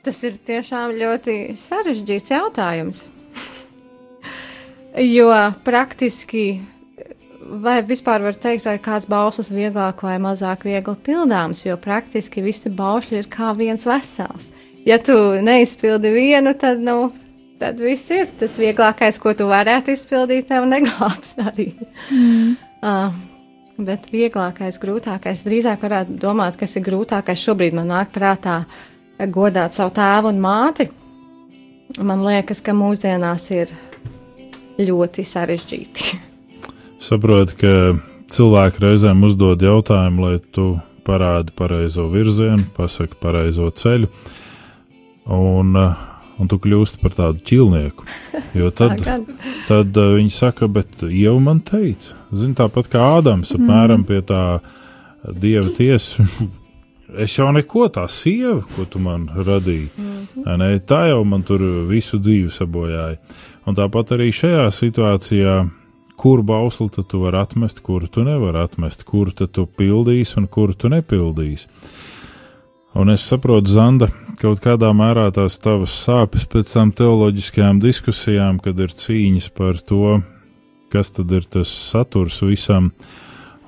Tas 0.06 0.20
ir 0.26 0.38
tiešām 0.46 0.94
ļoti 0.98 1.56
sarežģīts 1.58 2.34
jautājums. 2.34 3.02
jo 5.18 5.32
praktiski, 5.66 6.46
vai 7.66 7.80
vispār 7.86 8.22
var 8.26 8.38
teikt, 8.38 8.66
vai 8.70 8.78
kāds 8.82 9.10
bauslis 9.10 9.50
vieglāk 9.54 10.02
vai 10.06 10.20
mazāk 10.22 10.66
viegli 10.70 10.94
pildāms, 11.06 11.66
jo 11.66 11.78
praktiski 11.82 12.46
visi 12.46 12.70
baušļi 12.70 13.18
ir 13.24 13.32
kā 13.34 13.50
viens 13.58 13.90
vesels. 13.90 14.52
Ja 14.86 14.98
tu 15.02 15.18
neizpildi 15.42 16.14
vienu, 16.14 16.56
tad, 16.58 16.82
nu, 16.82 17.12
tad 17.62 17.82
viss 17.82 18.10
ir 18.14 18.30
tas 18.40 18.58
vieglākais, 18.60 19.20
ko 19.22 19.36
tu 19.38 19.48
varētu 19.50 19.94
izpildīt, 19.94 20.50
tev 20.50 20.66
neglābs 20.70 21.36
arī. 21.44 21.72
Mm. 22.10 22.56
Uh, 22.82 23.14
bet 23.86 24.10
vieglākais, 24.14 24.80
grūtākais, 24.82 25.46
drīzāk 25.46 25.86
varētu 25.86 26.18
domāt, 26.22 26.58
kas 26.60 26.76
ir 26.78 26.86
grūtākais 26.88 27.46
šobrīd 27.46 27.78
man 27.78 27.92
nāk 27.94 28.14
prātā 28.16 28.64
godāt 29.30 29.78
savu 29.78 29.94
tēvu 29.94 30.32
un 30.34 30.42
māti. 30.42 30.90
Man 32.02 32.24
liekas, 32.26 32.64
ka 32.64 32.74
mūsdienās 32.74 33.50
ir 33.54 33.74
ļoti 34.82 35.26
sarežģīti. 35.28 36.22
Saprotu, 37.02 37.58
ka 37.60 37.74
cilvēki 38.32 38.86
reizēm 38.86 39.26
uzdod 39.28 39.62
jautājumu, 39.66 40.24
lai 40.26 40.40
tu 40.56 40.72
parādi 41.06 41.54
pareizo 41.58 42.08
virzienu, 42.12 42.64
pasaki 42.78 43.18
pareizo 43.22 43.68
ceļu, 43.76 44.08
un, 45.36 45.76
uh, 45.76 46.11
un 46.42 46.50
tu 46.50 46.58
kļūsti 46.62 47.02
par 47.04 47.16
tādu 47.18 47.44
ķilnieku. 47.48 48.08
Jo 48.58 48.72
tad, 48.80 49.04
tad 49.70 50.00
uh, 50.00 50.16
viņi 50.18 50.34
saka, 50.34 50.70
bet 50.72 51.06
jau 51.06 51.36
man 51.44 51.62
teica, 51.66 52.18
zini, 52.34 52.58
tāpat 52.58 52.90
kā 52.92 53.04
Ādams, 53.20 53.54
apmēram 53.58 54.08
pie 54.08 54.24
tā 54.26 54.42
dieva 55.38 55.70
tiesas. 55.78 56.18
Es 57.12 57.34
jau 57.36 57.50
neko 57.52 57.90
tā 57.92 58.06
sieva, 58.08 58.62
ko 58.72 58.86
tu 58.88 59.02
man 59.04 59.26
radīji. 59.36 59.90
Vai 60.46 60.54
Ne, 60.62 60.70
tā 60.80 61.02
jau 61.10 61.26
man 61.28 61.42
tur 61.44 61.60
visu 61.90 62.16
dzīvi 62.24 62.48
sabojāja. 62.48 63.18
Un 63.68 63.76
tāpat 63.76 64.14
arī 64.16 64.30
šajā 64.32 64.70
situācijā, 64.72 65.56
kur 66.16 66.40
bausli 66.48 66.88
tu 66.96 67.20
vari 67.20 67.42
atmest, 67.42 67.82
kuru 67.84 68.08
tu 68.08 68.24
nevari 68.24 68.64
atmest, 68.64 69.04
kuru 69.04 69.36
tu 69.44 69.66
pildīsi 69.68 70.38
un 70.40 70.48
kuru 70.48 70.72
tu 70.72 70.88
nepildīsi. 70.94 71.68
Un 72.94 73.10
es 73.10 73.24
saprotu, 73.24 73.72
Zanda, 73.72 74.10
kaut 74.42 74.60
kādā 74.60 74.90
mērā 74.92 75.30
tās 75.32 75.56
tavas 75.64 75.94
sāpes 75.96 76.44
pēc 76.52 76.74
tam 76.74 76.90
teoloģiskajām 76.92 77.80
diskusijām, 77.80 78.60
kad 78.60 78.80
ir 78.84 78.92
cīņas 78.92 79.48
par 79.56 79.80
to, 79.80 80.18
kas 80.92 81.14
tad 81.16 81.32
ir 81.32 81.48
tas 81.48 81.72
saturs 81.72 82.42
visam, 82.44 82.90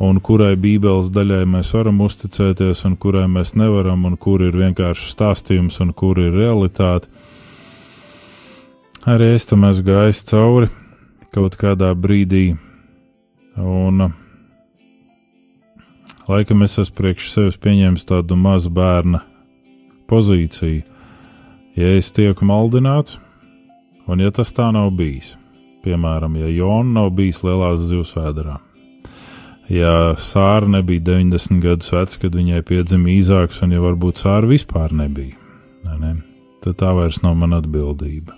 un 0.04 0.20
kurai 0.20 0.58
Bībeles 0.60 1.08
daļai 1.16 1.46
mēs 1.48 1.72
varam 1.72 2.02
uzticēties, 2.04 2.84
un 2.90 2.98
kurai 3.00 3.30
mēs 3.32 3.54
nevaram, 3.56 4.04
un 4.10 4.18
kur 4.20 4.44
ir 4.44 4.58
vienkārši 4.60 5.14
stāstījums, 5.14 5.80
un 5.86 5.94
kur 5.96 6.20
ir 6.20 6.36
realitāte. 6.36 7.08
Arī 9.08 9.34
es 9.38 9.48
tam 9.48 9.64
esmu 9.70 9.88
gājis 9.88 10.24
cauri 10.28 10.68
kaut 11.34 11.56
kādā 11.60 11.94
brīdī, 11.96 12.58
un 13.56 14.04
laikam 16.28 16.64
es 16.64 16.78
esmu 16.80 16.96
priekš 16.98 17.30
sevis 17.34 17.60
pieņēmis 17.62 18.08
tādu 18.10 18.38
mazu 18.40 18.72
bērna 18.74 19.24
pozīciju. 20.10 20.84
Ja 21.74 21.96
es 21.98 22.12
tieku 22.14 22.46
maldināts, 22.46 23.18
un 24.06 24.22
ja 24.22 24.30
tas 24.32 24.54
tā 24.54 24.68
nav 24.76 24.92
bijis, 24.94 25.34
piemēram, 25.86 26.36
ja 26.38 26.52
Jona 26.54 27.00
nav 27.00 27.10
bijis 27.18 27.42
lielās 27.42 27.82
zivs 27.88 28.14
vēdā, 28.14 28.60
ja 29.74 29.96
Sāra 30.22 30.70
nebija 30.70 31.02
90 31.08 31.64
gadus 31.64 31.90
veca, 31.96 32.20
kad 32.22 32.38
viņai 32.38 32.62
piedzima 32.68 33.10
īzāks, 33.16 33.64
un 33.66 33.74
ja 33.74 33.82
varbūt 33.82 34.22
Sāra 34.22 34.52
vispār 34.52 34.94
nebija, 34.94 35.34
ne, 35.88 35.98
ne, 36.04 36.14
tad 36.62 36.78
tā 36.84 36.94
vairs 36.94 37.24
nav 37.26 37.40
mana 37.42 37.58
atbildība. 37.64 38.38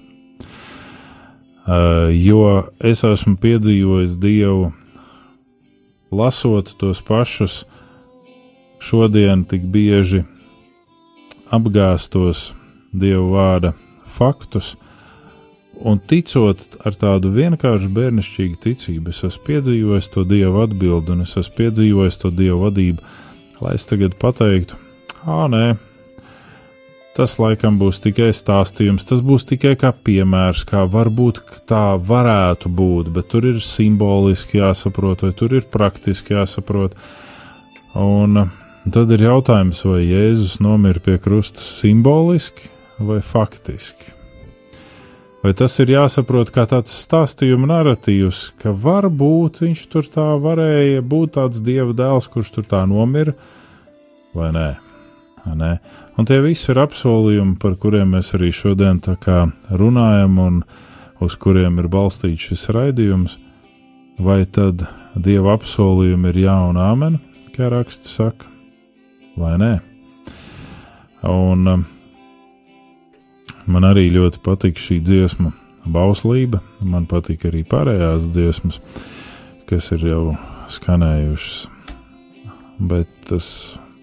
Uh, 1.65 2.13
jo 2.13 2.69
es 2.79 3.01
esmu 3.03 3.39
piedzīvojis 3.41 4.19
Dievu, 4.21 4.69
lasot 6.15 6.71
tos 6.79 7.01
pašus 7.05 7.63
šodien 8.79 9.43
tik 9.49 9.65
bieži 9.71 10.23
apgāstos 11.53 12.53
Dieva 12.95 13.25
vārda 13.27 13.73
faktus, 14.07 14.75
un 15.83 15.99
ticot 15.99 16.77
ar 16.87 16.95
tādu 16.95 17.31
vienkāršu 17.35 17.89
bērnišķīgu 17.95 18.59
ticību, 18.63 19.11
es 19.11 19.25
esmu 19.27 19.43
piedzīvojis 19.49 20.07
to 20.13 20.23
Dieva 20.27 20.63
atbildi, 20.63 21.11
un 21.11 21.25
es 21.25 21.35
esmu 21.35 21.57
piedzīvojis 21.59 22.21
to 22.21 22.31
Dieva 22.31 22.61
vadību, 22.69 23.03
lai 23.65 23.75
es 23.75 23.87
tagad 23.89 24.15
pateiktu, 24.21 24.79
ah, 25.25 25.45
nē, 25.51 25.65
tas 27.15 27.37
laikam 27.39 27.77
būs 27.79 28.01
tikai 28.03 28.31
stāstījums, 28.35 29.07
tas 29.07 29.21
būs 29.25 29.47
tikai 29.47 29.75
kā 29.79 29.93
piemērs, 29.95 30.65
kā 30.67 30.83
varbūt 30.91 31.41
tā 31.69 31.95
varētu 31.95 32.71
būt, 32.71 33.11
bet 33.15 33.29
tur 33.31 33.47
ir 33.53 33.61
simboliski 33.63 34.59
jāsaprot, 34.59 35.23
vai 35.23 35.31
tur 35.37 35.55
ir 35.55 35.69
praktiski 35.71 36.35
jāsaprot. 36.35 36.97
Un 37.95 38.49
tad 38.91 39.15
ir 39.15 39.23
jautājums, 39.29 39.85
vai 39.87 40.03
Jēzus 40.03 40.59
nomira 40.63 40.99
pie 40.99 41.15
krusta 41.21 41.63
simboliski 41.63 42.69
vai 42.99 43.21
faktiski. 43.23 44.11
Vai 45.45 45.53
tas 45.53 45.75
ir 45.79 45.91
jāsaprot 45.93 46.49
kā 46.51 46.63
tāds 46.67 46.95
stāstījuma 47.05 47.69
narratīvs, 47.69 48.47
ka 48.59 48.73
varbūt 48.73 49.61
viņš 49.61 49.83
tur 49.93 50.07
tā 50.09 50.31
varēja 50.41 51.03
būt 51.05 51.35
tāds 51.37 51.61
dieva 51.61 51.93
dēls, 51.93 52.31
kurš 52.33 52.55
tur 52.57 52.65
tā 52.71 52.81
nomira, 52.89 53.35
vai 54.33 54.49
nē? 54.55 54.71
Nē? 55.45 55.71
Un 56.17 56.25
tie 56.25 56.39
visi 56.41 56.71
ir 56.73 56.79
apsolījumi, 56.81 57.57
par 57.61 57.75
kuriem 57.77 58.15
mēs 58.15 58.33
arī 58.37 58.49
šodien 58.55 59.01
runājam, 59.69 60.39
un 60.41 60.61
uz 61.21 61.35
kuriem 61.37 61.79
ir 61.79 61.89
balstīts 61.91 62.49
šis 62.49 62.69
raidījums. 62.73 63.37
Vai 64.17 64.45
tad 64.45 64.87
dieva 65.15 65.53
apsolījumi 65.57 66.31
ir 66.31 66.39
jā 66.47 66.55
un 66.69 66.79
āmen, 66.79 67.19
kā 67.55 67.69
raksts 67.69 68.15
saka, 68.15 68.47
vai 69.37 69.57
nē? 69.59 69.73
Un 71.25 71.67
um, 71.67 71.85
man 73.65 73.87
arī 73.87 74.07
ļoti 74.13 74.41
patīk 74.45 74.81
šī 74.81 74.99
dziesma, 75.03 75.51
bauslība. 75.85 76.61
Man 76.85 77.07
patīk 77.09 77.47
arī 77.49 77.63
pārējās 77.67 78.29
dziesmas, 78.33 78.81
kas 79.69 79.91
ir 79.95 80.05
jau 80.09 80.23
skanējušas. 80.71 81.65
Bet 82.75 83.09
tas 83.29 83.47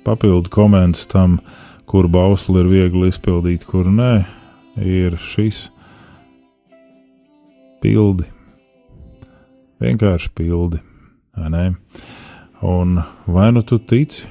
papildu 0.07 0.51
komentārs 0.53 1.07
tam, 1.11 1.39
kur 1.87 2.09
bausli 2.09 2.63
ir 2.63 2.71
viegli 2.71 3.11
izpildīt, 3.11 3.67
kur 3.69 3.91
nē, 3.91 4.13
ir 4.81 5.19
šis 5.21 5.67
pildi. 7.83 8.29
Vienkārši 9.83 10.31
pildi. 10.39 10.79
vai 11.37 11.49
ne? 11.51 11.65
Un 12.63 13.03
vai 13.27 13.51
nu 13.53 13.63
tu 13.63 13.79
tici, 13.79 14.27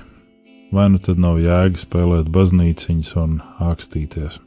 vai 0.71 0.87
nu 0.89 0.97
tad 0.97 1.19
nav 1.19 1.39
jēga 1.41 1.77
spēlēt 1.81 2.29
baznīciņas 2.31 3.15
un 3.19 3.41
ākstīties. 3.59 4.39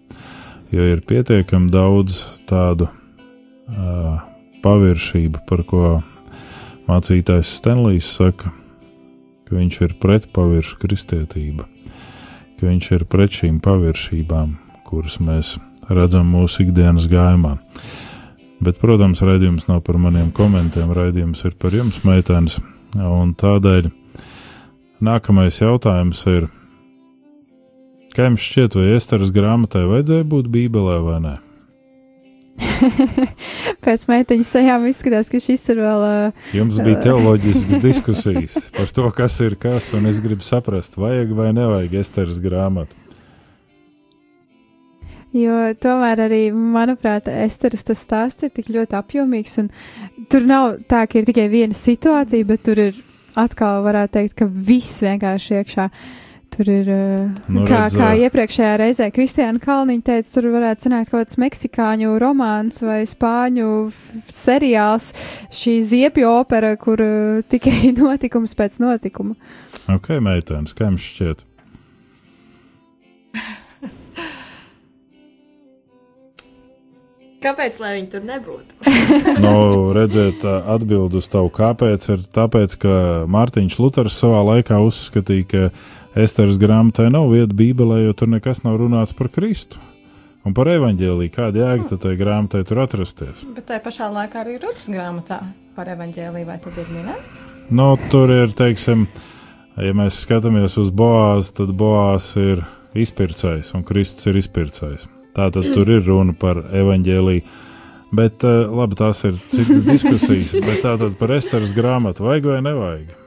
Jo 0.72 0.86
ir 0.94 1.02
pietiekami 1.04 1.68
daudz 1.70 2.40
tādu 2.48 2.88
uh, 2.88 4.22
paviršību, 4.64 5.44
par 5.48 5.62
ko 5.68 5.84
mācītājs 6.88 7.58
Stenlijs 7.58 8.08
saka, 8.16 8.54
ka 9.44 9.56
viņš 9.56 9.80
ir 9.86 9.94
pret 10.00 10.28
paviršu 10.34 10.78
kristietību, 10.82 11.66
ka 12.58 12.66
viņš 12.66 12.90
ir 12.96 13.04
pret 13.10 13.36
šīm 13.36 13.60
paviršībām, 13.64 14.56
kuras 14.88 15.20
mēs 15.20 15.56
redzam 15.90 16.30
mūsu 16.32 16.64
ikdienas 16.66 17.08
gājumā. 17.10 17.58
Bet, 18.64 18.78
protams, 18.80 19.20
raidījums 19.26 19.66
nav 19.68 19.82
par 19.84 19.98
maniem 20.00 20.30
komentiem, 20.32 20.92
raidījums 20.96 21.44
ir 21.44 21.56
par 21.60 21.74
jums, 21.76 22.00
meitenes, 22.06 22.58
un 22.96 23.34
tādēļ 23.36 23.90
nākamais 25.04 25.60
jautājums 25.60 26.22
ir, 26.32 26.48
kā 28.16 28.30
jums 28.30 28.44
šķiet, 28.46 28.78
vai 28.78 28.94
Esteras 28.96 29.34
grāmatai 29.34 29.84
vajadzēja 29.90 30.30
būt 30.30 30.48
Bībelē 30.54 31.00
vai 31.04 31.18
nē? 31.26 31.34
Pēc 33.84 34.04
meiteņas 34.10 34.50
sejām 34.56 34.84
izskatās, 34.88 35.30
ka 35.32 35.40
šis 35.42 35.64
ir 35.74 35.80
vēl. 35.82 36.04
Uh, 36.06 36.50
Jums 36.54 36.78
bija 36.84 37.00
teoloģiskas 37.08 37.80
diskusijas 37.88 38.58
par 38.76 38.92
to, 38.94 39.08
kas 39.16 39.38
ir 39.44 39.56
kas, 39.60 39.90
un 39.96 40.06
es 40.10 40.20
gribu 40.24 40.46
saprast, 40.46 40.98
vajag 41.00 41.34
vai 41.36 41.50
nevajag 41.56 41.98
Esteras 42.04 42.38
grāmatu. 42.44 42.94
Jo 45.34 45.72
tomēr 45.82 46.28
arī, 46.28 46.42
manuprāt, 46.54 47.26
Esteras 47.26 47.82
tas 47.82 48.04
stāsts 48.06 48.46
ir 48.46 48.52
tik 48.54 48.68
ļoti 48.70 48.94
apjomīgs, 48.94 49.56
un 49.64 49.70
tur 50.30 50.46
nav 50.46 50.76
tā, 50.86 51.08
ka 51.10 51.18
ir 51.18 51.26
tikai 51.26 51.48
viena 51.50 51.74
situācija, 51.74 52.46
bet 52.46 52.62
tur 52.68 52.78
ir 52.78 53.00
atkal, 53.34 53.82
varētu 53.82 54.14
teikt, 54.14 54.36
ka 54.38 54.46
viss 54.46 55.02
vienkārši 55.02 55.58
iekšā. 55.58 55.88
Tur 56.54 56.68
ir, 56.70 56.88
Nu, 57.50 57.64
kā, 57.66 57.80
redz, 57.84 57.96
kā 57.98 58.12
iepriekšējā 58.28 58.74
reizē 58.78 59.08
Kristiāna 59.14 59.58
Kalniņa 59.62 60.04
teica, 60.06 60.28
tur 60.36 60.46
varētu 60.54 60.86
sanākt 60.86 61.10
kaut 61.10 61.24
kāds 61.24 61.38
meksikāņu 61.42 62.12
romāns 62.22 62.78
vai 62.84 63.00
spāņu 63.10 63.70
seriāls, 64.30 65.10
šī 65.50 65.80
ziepju 65.82 66.30
opera, 66.30 66.76
kur 66.78 67.02
tikai 67.50 67.90
notikums 68.02 68.54
pēc 68.54 68.78
notikuma. 68.84 69.34
Ok, 69.90 70.14
meitenes, 70.22 70.76
kā 70.78 70.92
jums 70.92 71.02
šķiet? 71.10 71.42
Kāpēc 77.44 77.74
lai 77.82 77.90
viņi 77.98 78.08
tur 78.14 78.22
nebūtu? 78.24 78.78
Nu, 79.44 79.56
redzēt, 79.92 80.46
atbild 80.46 81.12
uz 81.18 81.26
tavu 81.28 81.50
kāpēc, 81.52 82.06
ir 82.14 82.22
tāpēc, 82.32 82.78
ka 82.80 82.94
Mārtiņš 83.30 83.76
Luters 83.82 84.16
savā 84.16 84.40
laikā 84.48 84.78
uzskatīja, 84.80 85.48
ka 85.50 85.64
Esteras 86.14 86.60
grāmatai 86.62 87.08
nav 87.10 87.26
vieta 87.32 87.56
Bībelē, 87.58 88.04
jo 88.04 88.12
tur 88.14 88.30
nekas 88.30 88.62
nav 88.62 88.78
runāts 88.78 89.16
par 89.18 89.32
Kristu. 89.34 89.80
Un 90.46 90.54
par 90.54 90.68
evaņģēlīju, 90.70 91.32
kāda 91.34 91.62
jēga 91.62 91.88
tad 91.88 92.02
tai 92.04 92.12
grāmatai 92.20 92.60
tur 92.68 92.82
atrasties? 92.84 93.42
Bet 93.56 93.66
tajā 93.70 93.80
pašā 93.82 94.10
laikā 94.12 94.42
arī 94.44 94.58
Rūtas 94.62 94.86
grāmatā 94.92 95.40
par 95.74 95.90
evaņģēlīju 95.94 96.46
vai 96.46 96.58
tad 96.62 96.78
ir 96.78 96.92
minēts? 96.92 97.48
Nu, 97.74 97.88
tur 98.12 98.30
ir, 98.30 98.52
teiksim, 98.54 99.06
ja 99.80 99.96
mēs 99.96 100.20
skatāmies 100.26 100.76
uz 100.78 100.92
Boāzi, 100.94 101.54
tad 101.58 101.72
Boāzs 101.80 102.36
ir 102.38 102.62
izpircējs 102.94 103.72
un 103.74 103.82
Kristus 103.88 104.28
ir 104.30 104.38
izpircējs. 104.38 105.08
Tā 105.34 105.48
tad 105.50 105.66
tur 105.74 105.90
ir 105.90 106.04
runa 106.06 106.36
par 106.38 106.62
evaņģēlīju. 106.70 107.58
Bet, 108.14 108.44
eh, 108.46 108.70
labi, 108.70 109.00
tās 109.00 109.24
ir 109.26 109.34
citas 109.50 109.82
diskusijas. 109.82 110.54
Bet 110.60 110.84
tā 110.84 110.94
tad 111.00 111.18
par 111.18 111.34
Esteras 111.34 111.74
grāmatu 111.74 112.28
vajag 112.28 112.52
vai 112.52 112.62
nevajag? 112.62 113.23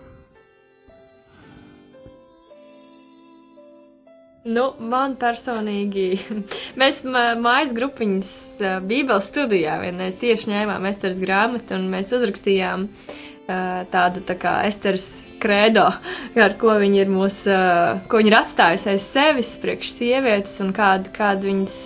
Nu, 4.47 4.69
man 4.79 5.17
personīgi, 5.19 6.21
mēs 6.79 7.01
mā- 7.03 7.35
mājas 7.41 7.73
grupiņas 7.75 8.29
ā, 8.63 8.73
Bībeles 8.87 9.27
studijā 9.27 9.73
vienreiz 9.81 10.15
tieši 10.21 10.53
ņēmām 10.53 10.87
Esteras 10.87 11.19
grāmatu 11.19 11.75
un 11.75 11.89
mēs 11.91 12.13
uzrakstījām 12.15 12.85
ā, 12.87 13.57
tādu 13.91 14.23
tā 14.27 14.37
kā 14.39 14.53
Esteras 14.69 15.25
kredo, 15.43 15.89
ar 16.45 16.55
ko 16.61 16.77
viņa 16.79 17.01
ir 17.03 17.11
mūs, 17.11 17.41
ā, 17.51 17.59
ko 18.07 18.21
viņa 18.21 18.31
ir 18.31 18.39
atstājusi 18.39 18.91
aiz 18.93 19.09
sevis, 19.11 19.51
priekš 19.63 19.91
sievietes 19.97 20.55
un 20.63 20.71
kāda, 20.77 21.11
kāda 21.17 21.49
viņas, 21.49 21.77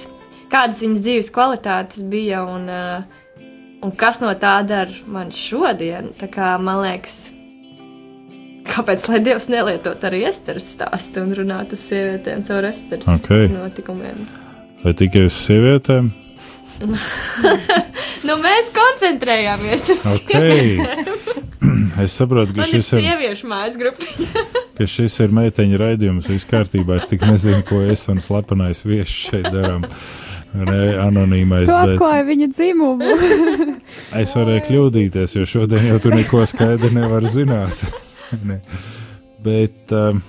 kādas 0.54 0.86
viņas 0.86 1.06
dzīves 1.08 1.34
kvalitātes 1.34 2.06
bija 2.14 2.46
un, 2.46 2.70
un 3.82 3.98
kas 3.98 4.22
no 4.22 4.36
tā 4.38 4.60
dara 4.70 5.02
man 5.10 5.34
šodien. 5.34 6.14
Tā 6.22 6.30
kā 6.30 6.54
man 6.62 6.84
liekas, 6.86 7.32
Kāpēc 8.68 9.08
lai 9.10 9.20
Dievs 9.26 9.48
nelietot 9.52 10.04
arī 10.08 10.24
Esteras 10.30 10.68
stāstu 10.76 11.24
un 11.26 11.34
runātu 11.38 11.76
uz 11.78 11.84
sievietēm 11.90 12.44
caur 12.48 12.68
Esteras 12.70 13.10
Ok. 13.12 13.30
notikumiem? 13.52 14.22
Vai 14.84 14.94
tikai 14.98 15.26
uz 15.30 15.38
sievietēm? 15.48 16.12
Nu, 18.22 18.36
mēs 18.38 18.68
koncentrējāmies 18.74 19.88
uz 19.96 20.02
Ok. 20.12 20.34
Es 22.02 22.14
saprotu, 22.18 22.54
ka 22.56 22.62
Man 22.62 22.68
ir 22.70 22.72
šis 22.72 22.90
ir, 22.96 23.02
sieviešu 23.04 23.48
mājas 23.50 23.78
grupiņa. 23.82 24.44
ka 24.78 24.88
šis 24.90 25.16
ir 25.26 25.34
meiteņa 25.36 25.80
raidījums. 25.82 26.30
Viss 26.32 26.48
kārtībā. 26.50 27.00
Es 27.02 27.10
tik 27.10 27.26
nezinu, 27.28 27.64
ko 27.68 27.82
es 27.86 28.06
un 28.14 28.22
slepenais 28.24 28.84
viesis 28.86 29.14
šeit 29.30 29.50
darām. 29.54 29.86
Ne, 30.54 30.80
anonīmais, 31.02 31.66
Tu 31.70 31.74
bet 31.74 31.96
atklāji 31.96 32.26
viņa 32.30 32.48
dzimumu. 32.54 33.10
es 34.22 34.34
varēju 34.38 34.64
kļūdīties, 34.70 35.36
jo 35.40 35.46
šodien 35.48 35.86
jau 35.92 36.00
tu 36.04 36.12
neko 36.14 36.46
skaidri 36.50 36.94
nevar 36.98 37.26
zināt. 37.32 37.86
Bet, 39.46 39.94
um, 39.96 40.22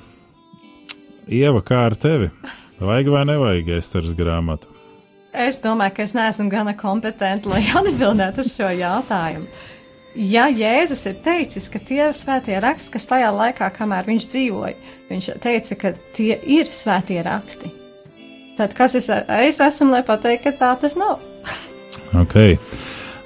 Ieva, 1.28 1.62
kā 1.64 1.86
ar 1.88 1.96
tevi? 1.98 2.30
Vajag 2.82 3.10
vai 3.12 3.26
nevajag 3.28 3.68
Esteras 3.76 4.14
grāmatu? 4.18 4.70
Es 5.32 5.60
domāju, 5.64 5.94
ka 5.96 6.04
es 6.04 6.12
neesmu 6.16 6.50
gana 6.52 6.74
kompetenta, 6.76 7.48
lai 7.52 7.62
atbildētu 7.80 8.42
uz 8.44 8.50
šo 8.56 8.72
jautājumu. 8.76 9.46
Ja 10.12 10.44
Jēzus 10.52 11.06
ir 11.08 11.14
teicis, 11.24 11.70
ka 11.72 11.80
tie 11.80 12.02
ir 12.10 12.16
svētie 12.16 12.58
raksti, 12.60 12.90
kas 12.92 13.08
tajā 13.08 13.30
laikā, 13.32 13.70
kamēr 13.72 14.10
viņš 14.10 14.26
dzīvoja, 14.28 14.74
viņš 15.08 15.28
teica, 15.40 15.78
ka 15.80 15.94
tie 16.12 16.34
ir 16.36 16.68
svētie 16.68 17.22
raksti, 17.24 17.70
tad 18.58 18.76
kas 18.76 18.98
es, 18.98 19.08
es 19.08 19.60
esmu, 19.64 19.88
lai 19.94 20.02
pateiktu, 20.04 20.50
ka 20.50 20.58
tā 20.58 20.74
tas 20.84 20.98
nav? 21.00 21.22
Ok. 22.20 22.58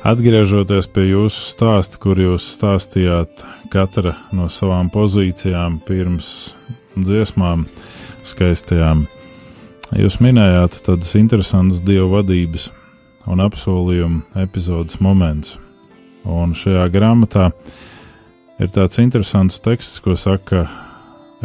Atgriežoties 0.07 0.87
pie 0.95 1.09
jūsu 1.09 1.43
stāsta, 1.49 1.99
kur 1.99 2.21
jūs 2.23 2.47
stāstījāt 2.55 3.43
katra 3.73 4.15
no 4.37 4.49
savām 4.53 4.89
pozīcijām 4.93 5.81
pirms 5.87 6.31
dziesmām, 6.97 7.67
skaistajām, 8.27 9.05
jūs 9.97 10.19
minējāt 10.25 10.81
tādas 10.87 11.13
interesantas 11.19 11.83
dievu 11.87 12.11
vadības 12.17 12.71
un 13.31 13.43
apsolījumu 13.45 14.41
epizodes 14.43 15.01
momentus. 15.03 15.57
Un 16.27 16.57
šajā 16.59 16.89
grāmatā 16.91 17.51
ir 18.59 18.73
tāds 18.75 18.99
interesants 19.03 19.61
teksts, 19.63 20.01
ko 20.03 20.17
saka 20.19 20.67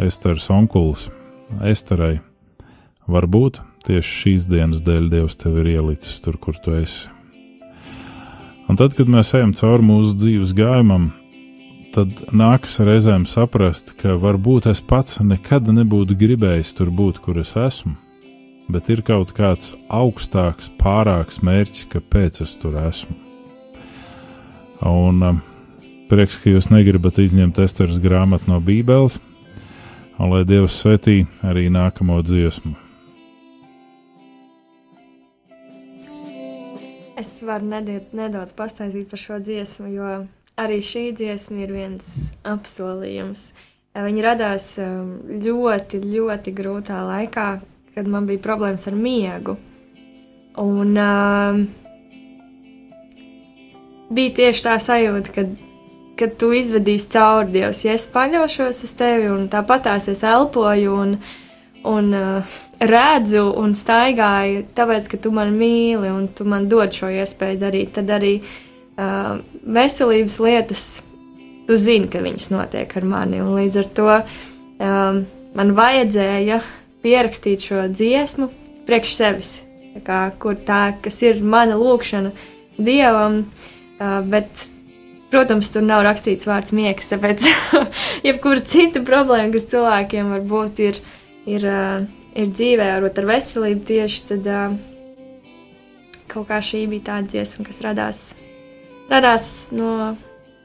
Esteras 0.02 0.48
onkulis 0.50 1.08
Esterai. 1.62 2.16
Varbūt 3.10 3.60
tieši 3.86 4.18
šīs 4.22 4.46
dienas 4.50 4.82
dēļ 4.86 5.10
Dievs 5.12 5.38
tevi 5.38 5.62
ir 5.62 5.74
ielicis 5.76 6.22
tur, 6.24 6.38
kur 6.40 6.58
tu 6.62 6.74
esi. 6.78 7.10
Un 8.70 8.78
tad, 8.78 8.94
kad 8.96 9.10
mēs 9.10 9.34
ejam 9.36 9.52
cauri 9.58 9.84
mūsu 9.84 10.14
dzīves 10.16 10.54
gājumam, 10.56 11.10
tad 11.92 12.22
nākas 12.32 12.78
reizēm 12.84 13.26
saprast, 13.28 13.92
ka 14.00 14.16
varbūt 14.20 14.68
es 14.70 14.80
pats 14.80 15.20
nekad 15.20 15.68
nebūtu 15.68 16.16
gribējis 16.18 16.72
tur 16.78 16.90
būt, 16.94 17.20
kur 17.24 17.40
es 17.42 17.52
esmu, 17.58 17.92
bet 18.72 18.88
ir 18.92 19.02
kaut 19.04 19.34
kāds 19.36 19.74
augstāks, 19.92 20.72
pārāks 20.80 21.42
mērķis, 21.44 21.88
kāpēc 21.92 22.42
es 22.46 22.54
tur 22.60 22.78
esmu. 22.80 23.16
Un 24.88 25.22
um, 25.28 25.42
prieks, 26.10 26.40
ka 26.40 26.50
jūs 26.50 26.70
negribat 26.72 27.20
izņemt 27.22 27.60
Esteras 27.62 28.00
grāmatu 28.02 28.50
no 28.50 28.58
Bībeles, 28.64 29.20
un 30.18 30.32
lai 30.32 30.42
Dievs 30.48 30.80
svetī 30.80 31.22
arī 31.44 31.68
nākamo 31.72 32.18
dziesmu. 32.24 32.74
Es 37.20 37.36
varu 37.46 37.68
nedaudz 37.68 38.56
pastāstīt 38.56 39.10
par 39.12 39.20
šo 39.20 39.36
dziesmu, 39.44 39.92
jo 39.92 40.14
arī 40.60 40.80
šī 40.84 41.10
dziesma 41.16 41.64
ir 41.64 41.72
viens 41.74 42.08
apsolījums. 42.48 43.50
Viņa 43.92 44.24
radās 44.24 44.68
ļoti, 44.80 46.00
ļoti 46.00 46.54
grūtā 46.56 47.02
laikā, 47.04 47.48
kad 47.92 48.08
man 48.08 48.28
bija 48.28 48.40
problēmas 48.44 48.86
ar 48.88 48.96
miegu. 48.96 49.58
Un 50.60 50.96
um, 51.00 51.60
bija 54.12 54.34
tieši 54.40 54.64
tā 54.64 54.78
sajūta, 54.80 55.34
ka, 55.36 55.44
kad 56.20 56.34
tu 56.40 56.50
izvedīsi 56.56 57.12
cauri 57.12 57.52
Dievs, 57.56 57.84
ja 57.84 57.96
es 57.96 58.08
paļaušos 58.12 58.82
uz 58.84 58.96
tevi 58.96 59.30
un 59.32 59.46
tāpat 59.52 59.86
tās 59.88 60.08
es 60.12 60.24
elpoju 60.24 60.96
un, 61.04 61.14
un 61.88 62.10
uh, 62.16 62.58
redzu 62.80 63.46
un 63.60 63.72
staigāju, 63.76 64.66
tāpēc, 64.76 65.08
ka 65.08 65.20
tu 65.24 65.32
man 65.36 65.52
mīli 65.56 66.12
un 66.12 66.28
tu 66.36 66.48
man 66.48 66.68
dod 66.68 66.92
šo 66.96 67.12
iespēju 67.12 67.60
darīt, 67.64 67.96
tad 67.96 68.12
arī 68.12 68.38
uh, 68.40 68.52
veselības 69.62 70.38
lietas, 70.42 70.86
tu 71.68 71.78
zini, 71.78 72.08
ka 72.10 72.22
viņas 72.24 72.50
notiek 72.52 72.96
ar 72.98 73.06
mani. 73.08 73.42
Līdz 73.42 73.80
ar 73.82 73.90
to 73.98 74.08
um, 74.16 75.22
man 75.58 75.76
vajadzēja 75.78 76.62
pierakstīt 77.02 77.66
šo 77.68 77.86
dziesmu 77.92 78.50
priekš 78.88 79.14
sevis, 79.18 79.52
kā, 80.06 80.24
kur 80.42 80.58
tā, 80.58 80.96
kas 81.02 81.22
ir 81.24 81.42
mana 81.42 81.78
lūkšana 81.78 82.34
Dievam, 82.82 83.42
uh, 83.44 84.20
bet 84.26 84.66
Protams, 85.32 85.70
tur 85.72 85.80
nav 85.80 86.02
rakstīts 86.04 86.44
vārds 86.44 86.74
miegs, 86.76 87.06
tāpēc 87.08 87.46
jebkura 88.26 88.60
cita 88.68 89.00
problēma, 89.00 89.48
kas 89.54 89.70
cilvēkiem 89.70 90.28
var 90.34 90.42
būt, 90.44 90.82
ir, 90.84 90.98
ir, 91.48 91.64
uh, 91.64 92.26
ir 92.36 92.50
dzīvē, 92.52 92.90
varbūt 92.98 93.20
ar 93.22 93.28
veselību 93.30 93.86
tieši, 93.88 94.26
tad 94.28 94.50
uh, 94.52 94.74
kaut 96.28 96.50
kā 96.50 96.60
šī 96.60 96.82
bija 96.90 97.06
tāda 97.06 97.32
dziesma, 97.32 97.64
kas 97.64 97.80
radās, 97.80 98.20
radās 99.12 99.68
no, 99.76 100.16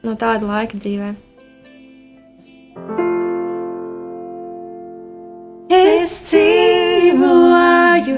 no 0.03 0.13
tāda 0.19 0.47
laika 0.47 0.77
dzīvē. 0.79 1.09
Es 5.77 6.11
dzīvoju 6.29 8.17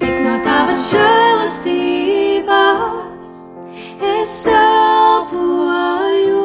tik 0.00 0.14
no 0.24 0.34
tavas 0.42 0.80
žēlastības, 0.90 2.48
es 4.08 4.34
elpoju 4.50 6.42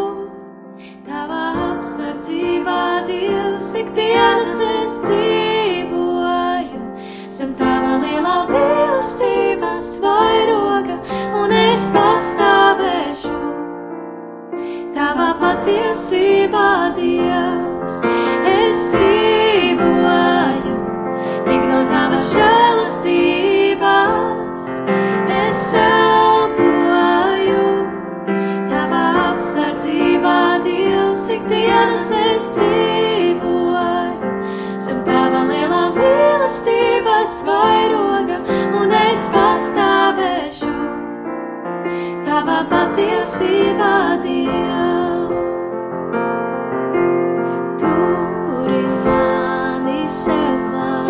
tavā 1.08 1.46
apsardzībā, 1.72 2.78
Dievs, 3.10 3.72
ikdienas 3.82 4.54
es 4.68 4.94
dzīvoju, 5.08 6.82
zem 7.40 7.58
tava 7.58 7.98
lielā 8.06 8.38
mīlestības 8.54 9.92
vairoga, 10.06 10.96
un 11.42 11.50
es 11.64 11.90
pastāvēšu 11.96 12.59
patiesībā, 15.70 16.94
Dievs, 16.98 18.00
es 18.50 18.80
dzīvoju 18.94 20.76
tik 21.46 21.66
no 21.70 21.82
tavas 21.90 22.32
žēlastības, 22.34 23.10
es 25.36 25.62
elpoju 25.82 27.66
tavā 28.72 29.04
apsardzībā, 29.28 30.40
Dievs, 30.66 31.28
ikdienas 31.38 32.08
es 32.18 32.50
dzīvoju 32.58 34.34
zem 34.80 35.04
tava 35.06 35.44
lielā 35.52 35.84
mīlestības 35.98 37.44
vairoga, 37.50 38.42
un 38.82 38.98
es 39.04 39.30
pastāvēšu 39.36 40.74
tavā 42.26 42.60
patiesībā, 42.74 43.94
Dievs. 44.26 45.49
Mani 50.10 50.18
sev 50.18 50.58
klāt, 50.70 51.10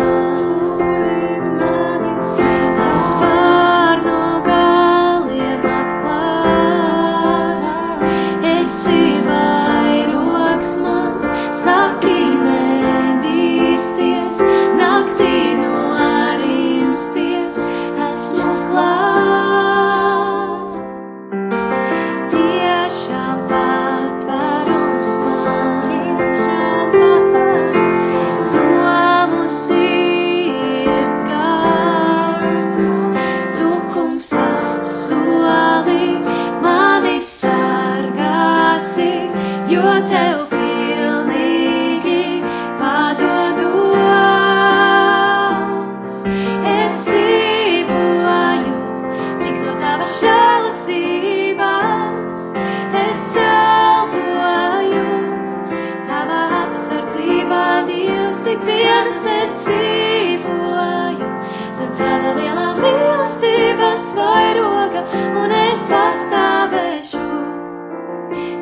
un 65.40 65.52
es 65.56 65.86
pastāvēšu 65.90 67.22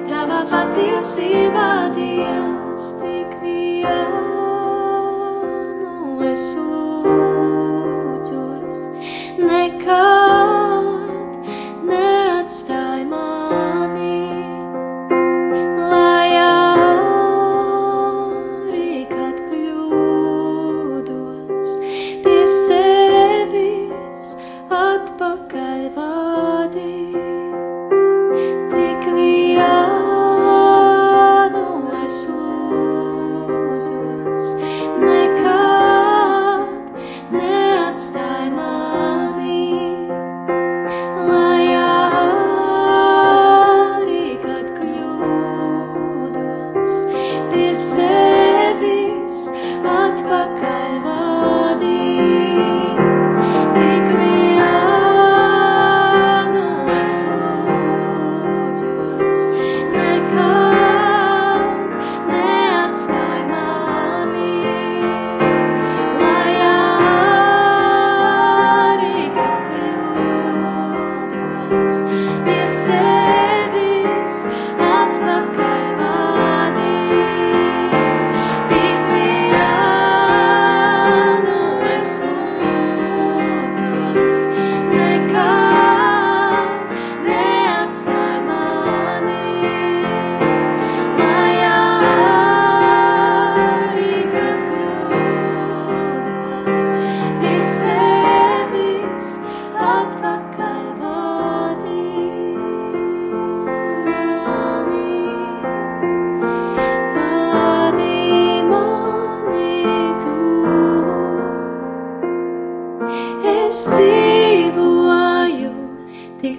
tavā 0.08 0.40
patiesībā, 0.52 1.47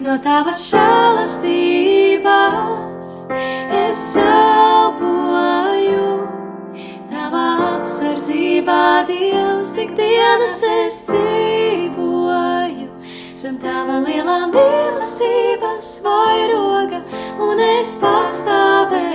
no 0.10 0.16
tavas 0.26 0.64
žēlastības, 0.72 3.10
es 3.78 4.00
elpoju 4.24 6.08
tavā 7.12 7.44
apsardzībā, 7.76 8.80
Dievs, 9.10 9.70
tik 9.78 9.92
dienas 10.00 10.56
es 10.70 10.98
dzīvoju. 11.12 12.88
Zem 13.38 13.56
tava 13.62 14.00
lielā 14.08 14.40
mīlestības 14.56 15.90
vairoga, 16.08 17.00
un 17.46 17.62
es 17.68 17.94
pastāvēšu 18.02 19.09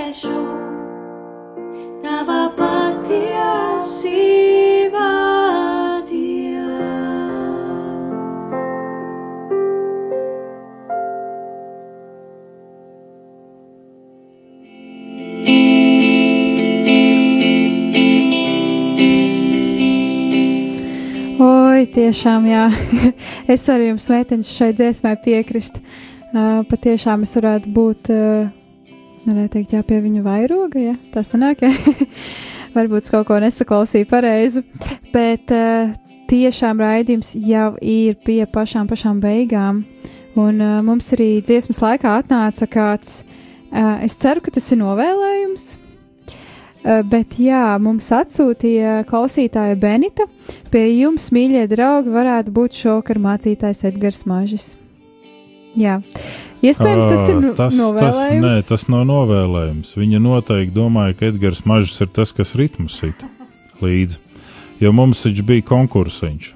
tiešām, 21.95 22.45
jā. 22.49 22.65
es 23.53 23.65
varu 23.71 23.89
jums, 23.91 24.07
meitenes, 24.11 24.51
šai 24.51 24.73
dziesmai 24.75 25.15
piekrist. 25.23 25.79
Uh, 26.35 26.63
patiešām 26.67 27.23
es 27.23 27.35
varētu 27.37 27.71
būt, 27.75 28.11
uh, 28.11 28.95
varētu 29.23 29.51
teikt, 29.53 29.75
jā, 29.77 29.83
pie 29.87 30.01
viņa 30.03 30.23
vairoga, 30.25 30.81
ja 30.81 30.95
tā 31.13 31.23
sanāk, 31.23 31.63
ja. 31.63 31.71
Varbūt 32.75 33.07
es 33.07 33.13
kaut 33.13 33.29
ko 33.29 33.37
nesaklausīju 33.39 34.09
pareizi, 34.09 34.65
bet 35.13 35.53
uh, 35.55 35.93
tiešām 36.27 36.83
raidījums 36.83 37.31
jau 37.39 37.71
ir 37.79 38.19
pie 38.25 38.41
pašām, 38.51 38.89
pašām 38.91 39.23
beigām. 39.23 39.85
Un 40.35 40.59
uh, 40.59 40.81
mums 40.83 41.13
arī 41.15 41.37
dziesmas 41.45 41.79
laikā 41.79 42.17
atnāca 42.19 42.67
kāds, 42.67 43.21
uh, 43.71 43.95
es 44.03 44.19
ceru, 44.19 44.43
ka 44.43 44.51
tas 44.57 44.67
ir 44.75 44.83
novēlējums. 44.83 45.84
Uh, 46.85 47.01
bet 47.09 47.39
jā, 47.41 47.75
mums 47.81 48.11
atsūtīja 48.13 48.99
klausītāja 49.09 49.77
Benita. 49.81 50.27
Pie 50.69 50.83
jums, 50.99 51.31
mīļie 51.33 51.63
draugi, 51.71 52.13
varētu 52.13 52.53
būt 52.53 52.77
šokar 52.77 53.17
mācītājs 53.23 53.87
Edgars 53.89 54.21
Mažis. 54.29 54.67
Jā, 55.75 55.97
iespējams, 56.63 57.07
tas 57.09 57.31
ir 57.33 57.39
nu, 57.41 57.53
tas, 57.57 57.79
tas, 57.97 58.19
nē, 58.31 58.53
tas 58.69 58.85
nav 58.87 59.03
novēlējums. 59.09 59.95
Viņa 59.99 60.21
noteikti 60.23 60.75
domāja, 60.77 61.17
ka 61.19 61.31
Edgars 61.33 61.65
Mažs 61.67 61.97
ir 62.05 62.13
tas, 62.15 62.31
kas 62.35 62.55
ritmu 62.55 62.87
sit 62.91 63.25
līdzi. 63.83 64.21
Jo 64.79 64.93
mums 64.95 65.23
taču 65.23 65.43
bija 65.47 65.65
konkursiņš. 65.67 66.54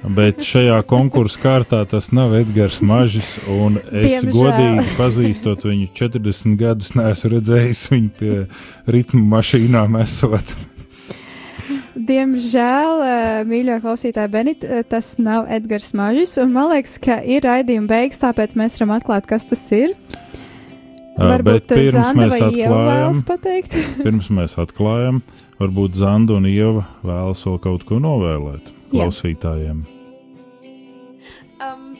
Bet 0.00 0.40
šajā 0.40 0.78
konkursu 0.88 1.42
kārtā 1.42 1.82
tas 1.88 2.08
nav 2.16 2.32
Edgars 2.38 2.78
Mažis. 2.80 3.34
un 3.52 3.76
Es 3.92 4.22
Diemžēl. 4.24 4.32
godīgi 4.32 4.96
pazīstot 4.96 5.66
viņu 5.68 5.90
40 5.92 6.56
gadus, 6.56 6.94
neesmu 6.96 7.30
redzējis 7.34 7.82
viņu 7.92 8.10
pie 8.16 8.46
ritmu 8.88 9.20
mašīnām 9.28 10.00
esot. 10.00 10.56
Diemžēl, 12.00 13.02
eh, 13.04 13.44
mīļo 13.44 13.76
klausītāju 13.84 14.32
Benita, 14.32 14.66
eh, 14.66 14.82
tas 14.88 15.18
nav 15.18 15.46
Edgars 15.52 15.92
Mažis. 15.92 16.38
Un 16.40 16.52
man 16.52 16.70
liekas, 16.72 16.96
ka 16.98 17.20
ir 17.20 17.42
raidījuma 17.42 17.86
beigas, 17.86 18.18
tāpēc 18.24 18.56
mēs 18.56 18.80
varam 18.80 18.96
atklāt, 18.96 19.26
kas 19.26 19.44
tas 19.44 19.70
ir. 19.72 19.92
Ā, 21.18 21.42
Bet 21.44 21.70
eh, 21.70 21.76
pirms 21.76 22.06
Zanda 22.06 22.24
mēs 22.24 22.40
atklājam, 22.40 23.22
pirms 24.00 24.28
mēs 24.32 24.56
atklājam, 24.56 25.20
varbūt 25.60 25.92
Zanda 26.00 26.40
un 26.40 26.48
Ieva 26.48 26.86
vēlas 27.04 27.44
vēl 27.44 27.60
kaut 27.60 27.84
ko 27.84 28.00
novēlēt 28.00 28.79
Jā. 28.90 29.06
klausītājiem. 29.06 29.82
Um, 31.60 31.90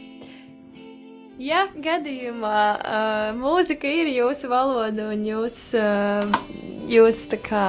ja 1.38 1.66
gadījumā 1.74 2.62
uh, 2.74 3.30
mūzika 3.38 3.91
ir 3.91 4.11
jūsu 4.14 4.51
valoda 4.51 5.11
un 5.14 5.26
jūs, 5.28 5.59
uh, 5.78 6.26
jūs 6.91 7.24
tā 7.30 7.41
kā 7.45 7.66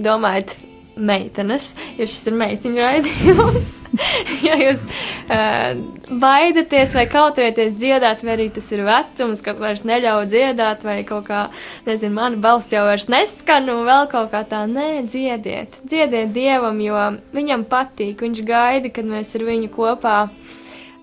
domājat, 0.00 0.56
meitenes, 0.96 1.72
jo 1.98 2.06
šis 2.08 2.26
ir 2.28 2.36
meitiņu 2.40 2.82
raidījums. 2.82 3.72
ja 4.46 4.56
jūs 4.60 4.82
uh, 4.86 5.78
baidaties 6.22 6.94
vai 6.96 7.06
kautrēties 7.12 7.76
dziedāt, 7.78 8.24
vai 8.24 8.34
arī 8.36 8.48
tas 8.54 8.68
ir 8.74 8.84
vecums, 8.86 9.44
kas 9.44 9.60
vairs 9.62 9.84
neļauj 9.88 10.28
dziedāt, 10.32 10.84
vai 10.86 10.98
kaut 11.08 11.28
kā, 11.30 11.46
nezinu, 11.88 12.16
mana 12.18 12.40
balss 12.42 12.72
jau 12.74 12.84
vairs 12.88 13.08
neskan, 13.12 13.68
un 13.72 13.86
vēl 13.88 14.08
kaut 14.12 14.32
kā 14.34 14.44
tā, 14.48 14.64
nē, 14.70 15.04
dziediet. 15.08 15.80
Dziediet 15.84 16.32
dievam, 16.36 16.80
jo 16.84 17.08
viņam 17.36 17.66
patīk, 17.70 18.22
viņš 18.24 18.44
gaida, 18.48 18.92
kad 18.92 19.08
mēs 19.08 19.34
ar 19.38 19.48
viņu 19.48 19.72
kopā 19.72 20.18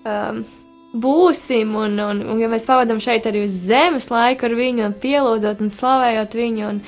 um, 0.04 0.42
būsim, 0.90 1.74
un, 1.78 1.98
un, 2.02 2.22
un 2.32 2.40
ja 2.42 2.48
mēs 2.50 2.66
pavadām 2.66 2.98
šeit 3.02 3.28
arī 3.30 3.44
uz 3.46 3.54
zemes 3.68 4.10
laiku 4.10 4.48
ar 4.48 4.56
viņu, 4.58 4.88
un 4.88 4.96
pielūdzot 5.02 5.62
un 5.62 5.70
slavējot 5.70 6.36
viņu, 6.38 6.64
un, 6.66 6.80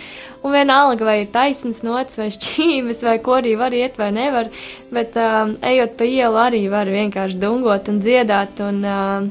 un 0.42 0.54
vienalga, 0.54 1.06
vai 1.06 1.16
ir 1.22 1.30
taisnas 1.34 1.82
nots, 1.86 2.18
vai 2.20 2.28
šķības, 2.34 3.02
vai 3.06 3.16
ko 3.24 3.36
arī 3.38 3.54
var 3.58 3.74
iet, 3.76 3.98
vai 4.00 4.10
nevar, 4.14 4.50
bet 4.94 5.18
um, 5.20 5.56
ejot 5.72 5.96
pa 5.98 6.08
ielu 6.08 6.40
arī 6.44 6.62
var 6.72 6.90
vienkārši 6.90 7.38
dungot 7.42 7.90
un 7.92 8.00
dziedāt, 8.02 8.62
un 8.66 8.80
um, 8.82 9.28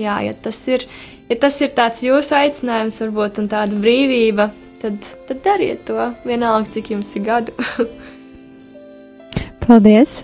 jā, 0.00 0.20
ja 0.28 0.36
tas 0.42 0.60
ir, 0.72 0.86
ja 1.30 1.40
tas 1.42 1.58
ir 1.60 1.74
tāds 1.76 2.04
jūsu 2.06 2.38
aicinājums, 2.40 3.02
varbūt, 3.04 3.42
un 3.42 3.50
tāda 3.52 3.80
brīvība, 3.80 4.50
tad, 4.82 5.02
tad 5.28 5.44
dariet 5.44 5.84
to, 5.88 6.12
vienalga, 6.28 6.72
cik 6.76 6.94
jums 6.96 7.12
ir 7.18 7.28
gadu. 7.28 7.56
Paldies! 9.66 10.22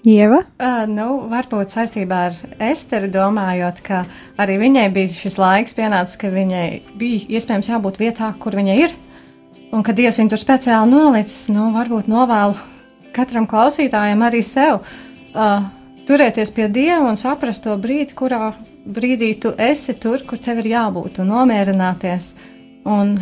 Ieva? 0.00 0.38
Uh, 0.56 0.86
nu, 0.88 1.06
varbūt 1.28 1.74
saistībā 1.74 2.20
ar 2.30 2.36
Esteru 2.70 3.10
domājot, 3.12 3.82
ka 3.84 3.98
arī 4.40 4.56
viņai 4.62 4.86
bija 4.94 5.12
šis 5.12 5.36
laiks 5.36 5.76
pienācis, 5.76 6.16
ka 6.20 6.30
viņai 6.32 6.66
bija 6.96 7.26
iespējams 7.36 7.68
jābūt 7.68 8.00
vietā, 8.00 8.30
kur 8.40 8.56
viņa 8.56 8.78
ir. 8.80 8.96
Un 9.70 9.84
kad 9.86 9.94
Dievs 9.98 10.18
viņu 10.18 10.32
tur 10.32 10.40
speciāli 10.40 10.90
nolicis, 10.90 11.46
nu, 11.54 11.68
varbūt 11.74 12.08
novēlu 12.10 12.56
katram 13.14 13.46
klausītājam 13.50 14.24
arī 14.26 14.42
sev 14.46 14.80
uh, 14.80 15.68
turēties 16.08 16.50
pie 16.54 16.66
Dieva 16.72 17.06
un 17.10 17.18
saprast 17.20 17.64
to 17.66 17.76
brīdi, 17.78 18.16
kurā 18.18 18.52
brīdī 18.86 19.32
tu 19.42 19.54
esi 19.58 19.94
tur, 19.94 20.24
kur 20.26 20.42
tev 20.42 20.62
ir 20.64 20.72
jābūt, 20.72 21.22
un 21.22 21.30
nomierināties 21.30 22.34
un 22.88 23.14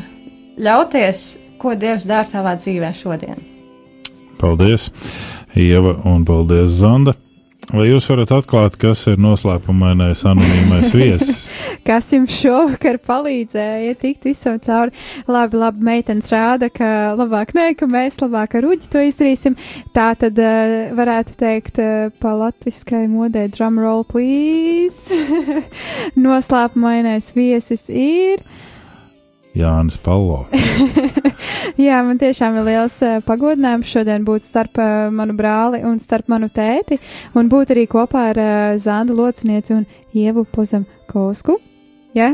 ļauties, 0.56 1.28
ko 1.60 1.74
Dievs 1.76 2.08
dara 2.08 2.28
tavā 2.30 2.56
dzīvē 2.56 2.92
šodien. 2.96 3.40
Paldies! 4.38 4.88
Ieva 5.58 5.96
un 6.06 6.24
paldies 6.28 6.78
Zanda. 6.78 7.16
Vai 7.68 7.84
jūs 7.90 8.06
varat 8.08 8.30
atklāt, 8.32 8.78
kas 8.80 9.02
ir 9.10 9.18
noslēpumainais 9.20 10.22
anonīmais 10.30 10.88
viesis? 10.96 11.40
kas 11.88 12.06
jums 12.14 12.32
šovakar 12.40 12.96
palīdzēja 13.04 13.98
tikt 14.00 14.24
visam 14.24 14.56
cauri? 14.64 14.94
Labi, 15.28 15.58
labi, 15.60 15.84
meitenes 15.84 16.32
rāda, 16.32 16.70
ka 16.72 17.12
labāk 17.18 17.52
nē, 17.58 17.66
ka 17.76 17.84
mēs 17.90 18.16
labāk 18.22 18.56
ar 18.56 18.70
uģi 18.70 18.88
to 18.88 19.02
izdarīsim. 19.04 19.58
Tā 19.92 20.14
tad 20.16 20.40
uh, 20.40 20.94
varētu 20.96 21.36
teikt 21.42 21.82
uh, 21.84 22.08
pa 22.22 22.32
latviskai 22.40 23.04
modē 23.12 23.44
drum 23.52 23.76
roll, 23.84 24.06
please. 24.08 25.12
Noslēpumainais 26.24 27.34
viesis 27.36 27.90
ir. 27.92 28.40
Jānis 29.56 29.98
Palo. 30.02 30.46
Jā, 31.78 32.00
man 32.02 32.18
tiešām 32.18 32.58
ir 32.58 32.66
liels 32.66 32.96
uh, 33.06 33.18
pagodinājums 33.26 33.90
šodien 33.90 34.26
būt 34.26 34.44
starp 34.44 34.80
uh, 34.82 35.08
manu 35.14 35.36
brāli 35.38 35.80
un 35.86 35.98
starp 36.02 36.28
manu 36.30 36.50
tēti, 36.52 36.98
un 37.38 37.50
būt 37.50 37.72
arī 37.74 37.86
kopā 37.90 38.28
ar 38.32 38.40
uh, 38.42 38.76
Zandu 38.82 39.16
Locinieci 39.18 39.76
un 39.76 39.86
Ievu 40.16 40.44
Pozamkovsku. 40.52 41.58
Jā, 42.18 42.32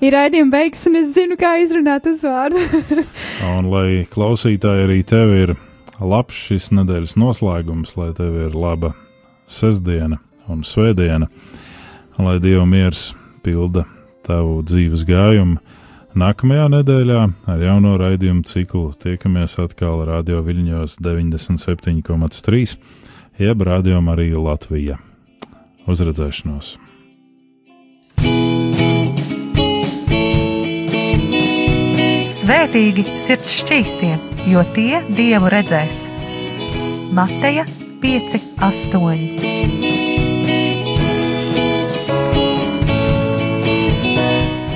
ir 0.00 0.14
raidījuma 0.14 0.54
beigas, 0.56 0.86
un 0.88 1.00
es 1.02 1.12
zinu, 1.16 1.36
kā 1.40 1.56
izrunāt 1.62 2.08
uzvārdu. 2.08 2.62
un 3.56 3.70
lai 3.72 4.04
klausītāji 4.10 4.88
arī 4.88 5.02
tev 5.06 5.34
ir 5.36 5.54
labs 6.00 6.38
šis 6.48 6.70
nedēļas 6.78 7.16
noslēgums, 7.18 7.96
lai 7.98 8.12
tev 8.16 8.36
ir 8.48 8.56
laba 8.56 8.94
sestdiena 9.48 10.20
un 10.48 10.64
svētdiena, 10.64 11.28
lai 12.18 12.38
Dieva 12.42 12.64
miers 12.68 13.12
pilda 13.44 13.84
tavu 14.26 14.62
dzīves 14.66 15.04
gājumu 15.08 15.58
Nākamajā 16.18 16.64
nedēļā 16.72 17.18
ar 17.52 17.60
jauno 17.62 17.92
raidījumu 18.00 18.42
ciklu 18.48 18.88
tiekamies 18.98 19.52
atkal 19.62 20.00
Radio 20.08 20.40
Viļņos 20.42 20.96
97,3 21.04 22.72
jeb 23.38 23.62
Radio 23.68 24.00
Marija 24.02 24.40
Latvija. 24.42 24.96
Uz 25.86 26.02
redzēšanos! 26.02 26.72
Svētīgi 32.38 33.04
sirds 33.20 33.54
šķīstie, 33.60 34.10
jo 34.50 34.64
tie 34.74 35.04
dievu 35.12 35.52
redzēs. 35.54 36.08
Mateja 37.14 37.68
5, 38.02 38.40
8. 38.58 39.38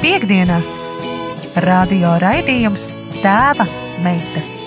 Piektdienās! 0.07 0.92
Radio 1.61 2.17
raidījums 2.23 2.93
Tēva 3.21 3.69
meitas. 4.05 4.63